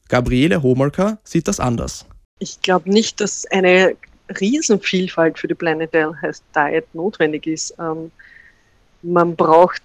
Gabriele 0.09 0.63
Homolka 0.63 1.19
sieht 1.23 1.47
das 1.47 1.61
anders. 1.61 2.07
Ich 2.39 2.61
glaube 2.61 2.89
nicht, 2.89 3.19
dass 3.19 3.45
eine 3.47 3.95
Riesenvielfalt 4.39 5.39
für 5.39 5.47
die 5.47 5.55
Planetary 5.55 6.13
Health 6.19 6.41
Diet 6.55 6.85
notwendig 6.93 7.47
ist. 7.47 7.73
Ähm, 7.79 8.11
man 9.01 9.35
braucht, 9.35 9.81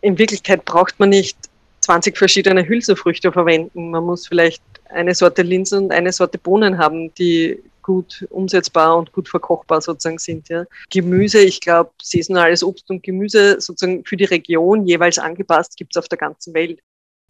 in 0.00 0.18
Wirklichkeit 0.18 0.64
braucht 0.64 0.98
man 0.98 1.10
nicht 1.10 1.36
20 1.82 2.16
verschiedene 2.16 2.66
Hülsenfrüchte 2.66 3.30
verwenden. 3.30 3.90
Man 3.90 4.04
muss 4.04 4.26
vielleicht 4.26 4.62
eine 4.90 5.14
Sorte 5.14 5.42
Linsen 5.42 5.84
und 5.84 5.92
eine 5.92 6.12
Sorte 6.12 6.38
Bohnen 6.38 6.78
haben, 6.78 7.14
die 7.14 7.62
gut 7.82 8.26
umsetzbar 8.30 8.96
und 8.96 9.12
gut 9.12 9.28
verkochbar 9.28 9.80
sozusagen 9.80 10.18
sind. 10.18 10.48
Ja. 10.48 10.64
Gemüse, 10.90 11.40
ich 11.40 11.60
glaube, 11.60 11.90
saisonales 12.02 12.64
Obst 12.64 12.88
und 12.90 13.02
Gemüse 13.02 13.60
sozusagen 13.60 14.04
für 14.04 14.16
die 14.16 14.24
Region 14.24 14.86
jeweils 14.86 15.18
angepasst 15.18 15.76
gibt 15.76 15.94
es 15.94 15.98
auf 16.00 16.08
der 16.08 16.18
ganzen 16.18 16.54
Welt. 16.54 16.80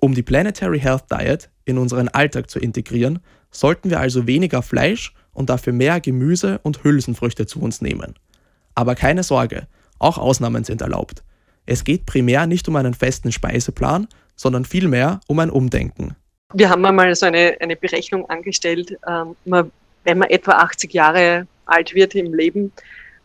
Um 0.05 0.13
die 0.13 0.23
Planetary 0.23 0.81
Health 0.81 1.05
Diet 1.11 1.49
in 1.65 1.79
unseren 1.79 2.09
Alltag 2.09 2.51
zu 2.51 2.59
integrieren, 2.59 3.21
sollten 3.51 3.89
wir 3.89 4.01
also 4.01 4.27
weniger 4.27 4.61
Fleisch 4.61 5.15
und 5.33 5.49
dafür 5.49 5.73
mehr 5.73 5.99
Gemüse 5.99 6.61
und 6.63 6.85
Hülsenfrüchte 6.85 7.47
zu 7.47 7.63
uns 7.63 7.81
nehmen. 7.81 8.15
Aber 8.75 8.97
keine 8.97 9.23
Sorge, 9.23 9.67
auch 9.99 10.19
Ausnahmen 10.19 10.63
sind 10.63 10.83
erlaubt. 10.83 11.25
Es 11.65 11.85
geht 11.85 12.05
primär 12.05 12.47
nicht 12.47 12.69
um 12.69 12.77
einen 12.77 12.93
festen 12.93 13.33
Speiseplan, 13.33 14.07
sondern 14.37 14.67
vielmehr 14.67 15.21
um 15.27 15.39
ein 15.39 15.49
Umdenken. 15.49 16.15
Wir 16.53 16.69
haben 16.69 16.85
einmal 16.85 17.15
so 17.15 17.25
eine, 17.25 17.57
eine 17.61 17.75
Berechnung 17.75 18.29
angestellt, 18.29 18.99
ähm, 19.09 19.35
man, 19.47 19.73
wenn 20.05 20.19
man 20.19 20.29
etwa 20.29 20.53
80 20.53 20.93
Jahre 20.93 21.47
alt 21.65 21.95
wird 21.95 22.15
im 22.15 22.35
Leben 22.35 22.73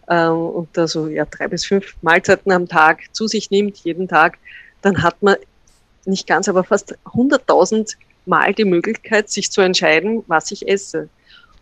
ähm, 0.07 0.31
und 0.31 0.69
da 0.77 0.87
so 0.87 1.07
ja, 1.07 1.25
drei 1.25 1.49
bis 1.49 1.65
fünf 1.65 1.97
Mahlzeiten 2.01 2.53
am 2.53 2.69
Tag 2.69 3.01
zu 3.11 3.27
sich 3.27 3.51
nimmt, 3.51 3.79
jeden 3.79 4.07
Tag, 4.07 4.37
dann 4.81 5.03
hat 5.03 5.21
man 5.21 5.35
nicht 6.09 6.27
ganz, 6.27 6.49
aber 6.49 6.63
fast 6.63 6.97
100.000 7.05 7.95
Mal 8.25 8.53
die 8.53 8.65
Möglichkeit, 8.65 9.29
sich 9.29 9.51
zu 9.51 9.61
entscheiden, 9.61 10.23
was 10.27 10.51
ich 10.51 10.67
esse. 10.67 11.09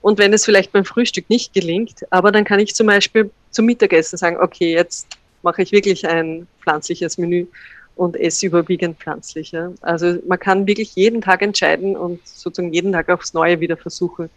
Und 0.02 0.20
wenn 0.20 0.34
es 0.34 0.46
vielleicht 0.46 0.72
beim 0.72 0.86
Frühstück 0.86 1.30
nicht 1.30 1.54
gelingt, 1.54 2.06
aber 2.10 2.32
dann 2.32 2.44
kann 2.44 2.60
ich 2.60 2.76
zum 2.76 2.88
Beispiel 2.88 3.32
zum 3.52 3.66
Mittagessen 3.66 4.18
sagen, 4.18 4.38
okay, 4.38 4.74
jetzt 4.74 5.08
mache 5.44 5.62
ich 5.62 5.72
wirklich 5.72 6.08
ein 6.08 6.48
pflanzliches 6.62 7.18
Menü 7.18 7.48
und 7.96 8.16
esse 8.16 8.46
überwiegend 8.46 9.00
pflanzlich. 9.00 9.54
Also 9.82 10.18
man 10.28 10.40
kann 10.40 10.68
wirklich 10.68 10.96
jeden 10.96 11.22
Tag 11.22 11.42
entscheiden 11.42 11.96
und 11.96 12.26
sozusagen 12.28 12.74
jeden 12.74 12.92
Tag 12.92 13.10
aufs 13.10 13.34
Neue 13.34 13.60
wieder 13.60 13.78
versuchen, 13.78 14.30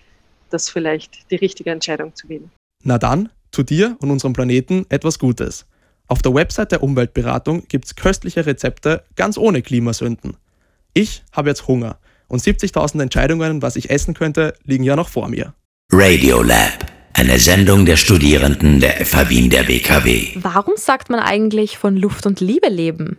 das 0.51 0.69
vielleicht 0.69 1.31
die 1.31 1.37
richtige 1.37 1.71
Entscheidung 1.71 2.15
zu 2.15 2.29
wählen. 2.29 2.51
Na 2.83 2.99
dann, 2.99 3.29
tu 3.51 3.63
dir 3.63 3.97
und 4.01 4.11
unserem 4.11 4.33
Planeten 4.33 4.87
etwas 4.89 5.19
Gutes. 5.19 5.67
Auf 6.11 6.23
der 6.23 6.35
Website 6.35 6.73
der 6.73 6.83
Umweltberatung 6.83 7.69
gibt 7.69 7.85
es 7.85 7.95
köstliche 7.95 8.45
Rezepte 8.45 9.05
ganz 9.15 9.39
ohne 9.39 9.63
Klimasünden. 9.63 10.37
Ich 10.93 11.23
habe 11.31 11.51
jetzt 11.51 11.69
Hunger 11.69 11.99
und 12.27 12.43
70.000 12.43 13.01
Entscheidungen, 13.01 13.63
was 13.63 13.77
ich 13.77 13.91
essen 13.91 14.15
könnte, 14.15 14.55
liegen 14.65 14.83
ja 14.83 14.97
noch 14.97 15.09
vor 15.09 15.29
mir. 15.29 15.55
Radiolab, 15.93 16.85
eine 17.13 17.39
Sendung 17.39 17.87
der 17.87 17.97
Studierenden 17.97 18.81
der 18.81 19.07
FH 19.07 19.29
Wien 19.29 19.51
der 19.51 19.69
WKW. 19.69 20.31
Warum 20.35 20.75
sagt 20.75 21.11
man 21.11 21.21
eigentlich 21.21 21.79
von 21.79 21.97
Luft 21.97 22.27
und 22.27 22.41
Liebe 22.41 22.69
leben? 22.69 23.19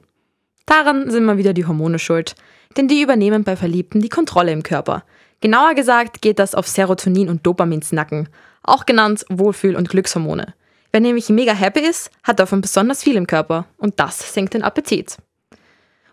Daran 0.65 1.09
sind 1.09 1.23
mal 1.23 1.37
wieder 1.37 1.53
die 1.53 1.65
Hormone 1.65 1.97
schuld, 1.97 2.35
denn 2.75 2.89
die 2.89 3.01
übernehmen 3.01 3.45
bei 3.45 3.55
Verliebten 3.55 4.01
die 4.01 4.09
Kontrolle 4.09 4.51
im 4.51 4.63
Körper. 4.63 5.05
Genauer 5.39 5.75
gesagt 5.75 6.21
geht 6.21 6.39
das 6.39 6.55
auf 6.55 6.67
Serotonin 6.67 7.29
und 7.29 7.47
Dopaminsnacken, 7.47 8.27
auch 8.63 8.85
genannt 8.85 9.23
Wohlfühl- 9.29 9.77
und 9.77 9.87
Glückshormone. 9.87 10.55
Wer 10.91 10.99
nämlich 10.99 11.29
mega 11.29 11.53
happy 11.53 11.79
ist, 11.79 12.11
hat 12.23 12.39
davon 12.39 12.61
besonders 12.61 13.03
viel 13.03 13.15
im 13.15 13.27
Körper 13.27 13.65
und 13.77 13.99
das 13.99 14.33
senkt 14.33 14.53
den 14.53 14.63
Appetit. 14.63 15.17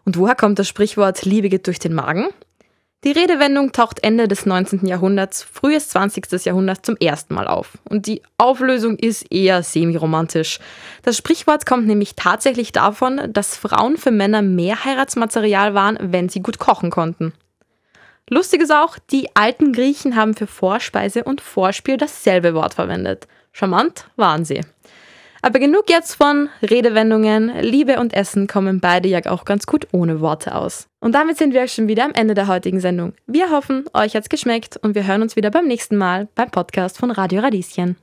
Und 0.05 0.17
woher 0.17 0.37
kommt 0.37 0.59
das 0.59 0.69
Sprichwort 0.69 1.25
Liebe 1.25 1.49
geht 1.49 1.67
durch 1.67 1.79
den 1.79 1.95
Magen? 1.95 2.29
Die 3.05 3.12
Redewendung 3.12 3.71
taucht 3.71 4.03
Ende 4.03 4.27
des 4.27 4.45
19. 4.45 4.85
Jahrhunderts, 4.87 5.45
frühes 5.45 5.88
20. 5.91 6.45
Jahrhundert 6.45 6.85
zum 6.85 6.97
ersten 6.97 7.35
Mal 7.35 7.47
auf. 7.47 7.79
Und 7.88 8.07
die 8.07 8.23
Auflösung 8.38 8.97
ist 8.97 9.31
eher 9.31 9.62
semi-romantisch. 9.62 10.59
Das 11.03 11.17
Sprichwort 11.17 11.64
kommt 11.64 11.87
nämlich 11.87 12.17
tatsächlich 12.17 12.73
davon, 12.73 13.33
dass 13.33 13.57
Frauen 13.57 13.99
für 13.99 14.11
Männer 14.11 14.43
mehr 14.43 14.85
Heiratsmaterial 14.85 15.75
waren, 15.75 15.97
wenn 16.01 16.29
sie 16.29 16.41
gut 16.41 16.59
kochen 16.59 16.91
konnten. 16.91 17.33
Lustig 18.29 18.62
ist 18.62 18.73
auch, 18.73 18.99
die 19.11 19.29
alten 19.35 19.73
Griechen 19.73 20.17
haben 20.17 20.35
für 20.35 20.49
Vorspeise 20.49 21.23
und 21.23 21.41
Vorspiel 21.41 21.99
dasselbe 21.99 22.53
Wort 22.53 22.75
verwendet. 22.75 23.29
Charmant 23.59 24.07
waren 24.16 24.44
sie. 24.44 24.61
Aber 25.42 25.59
genug 25.59 25.85
jetzt 25.88 26.14
von 26.14 26.49
Redewendungen. 26.62 27.61
Liebe 27.61 27.99
und 27.99 28.12
Essen 28.12 28.47
kommen 28.47 28.81
beide 28.81 29.09
ja 29.09 29.21
auch 29.27 29.44
ganz 29.44 29.66
gut 29.66 29.88
ohne 29.92 30.21
Worte 30.21 30.55
aus. 30.55 30.88
Und 31.01 31.14
damit 31.14 31.38
sind 31.38 31.55
wir 31.55 31.66
schon 31.68 31.88
wieder 31.88 32.05
am 32.05 32.12
Ende 32.12 32.35
der 32.35 32.49
heutigen 32.49 32.81
Sendung. 32.81 33.14
Wir 33.27 33.51
hoffen, 33.51 33.85
euch 33.94 34.14
hat's 34.14 34.29
geschmeckt 34.29 34.77
und 34.77 34.94
wir 34.94 35.07
hören 35.07 35.23
uns 35.23 35.37
wieder 35.37 35.51
beim 35.51 35.66
nächsten 35.66 35.97
Mal 35.97 36.29
beim 36.35 36.51
Podcast 36.51 36.99
von 36.99 37.11
Radio 37.11 37.40
Radieschen. 37.40 37.97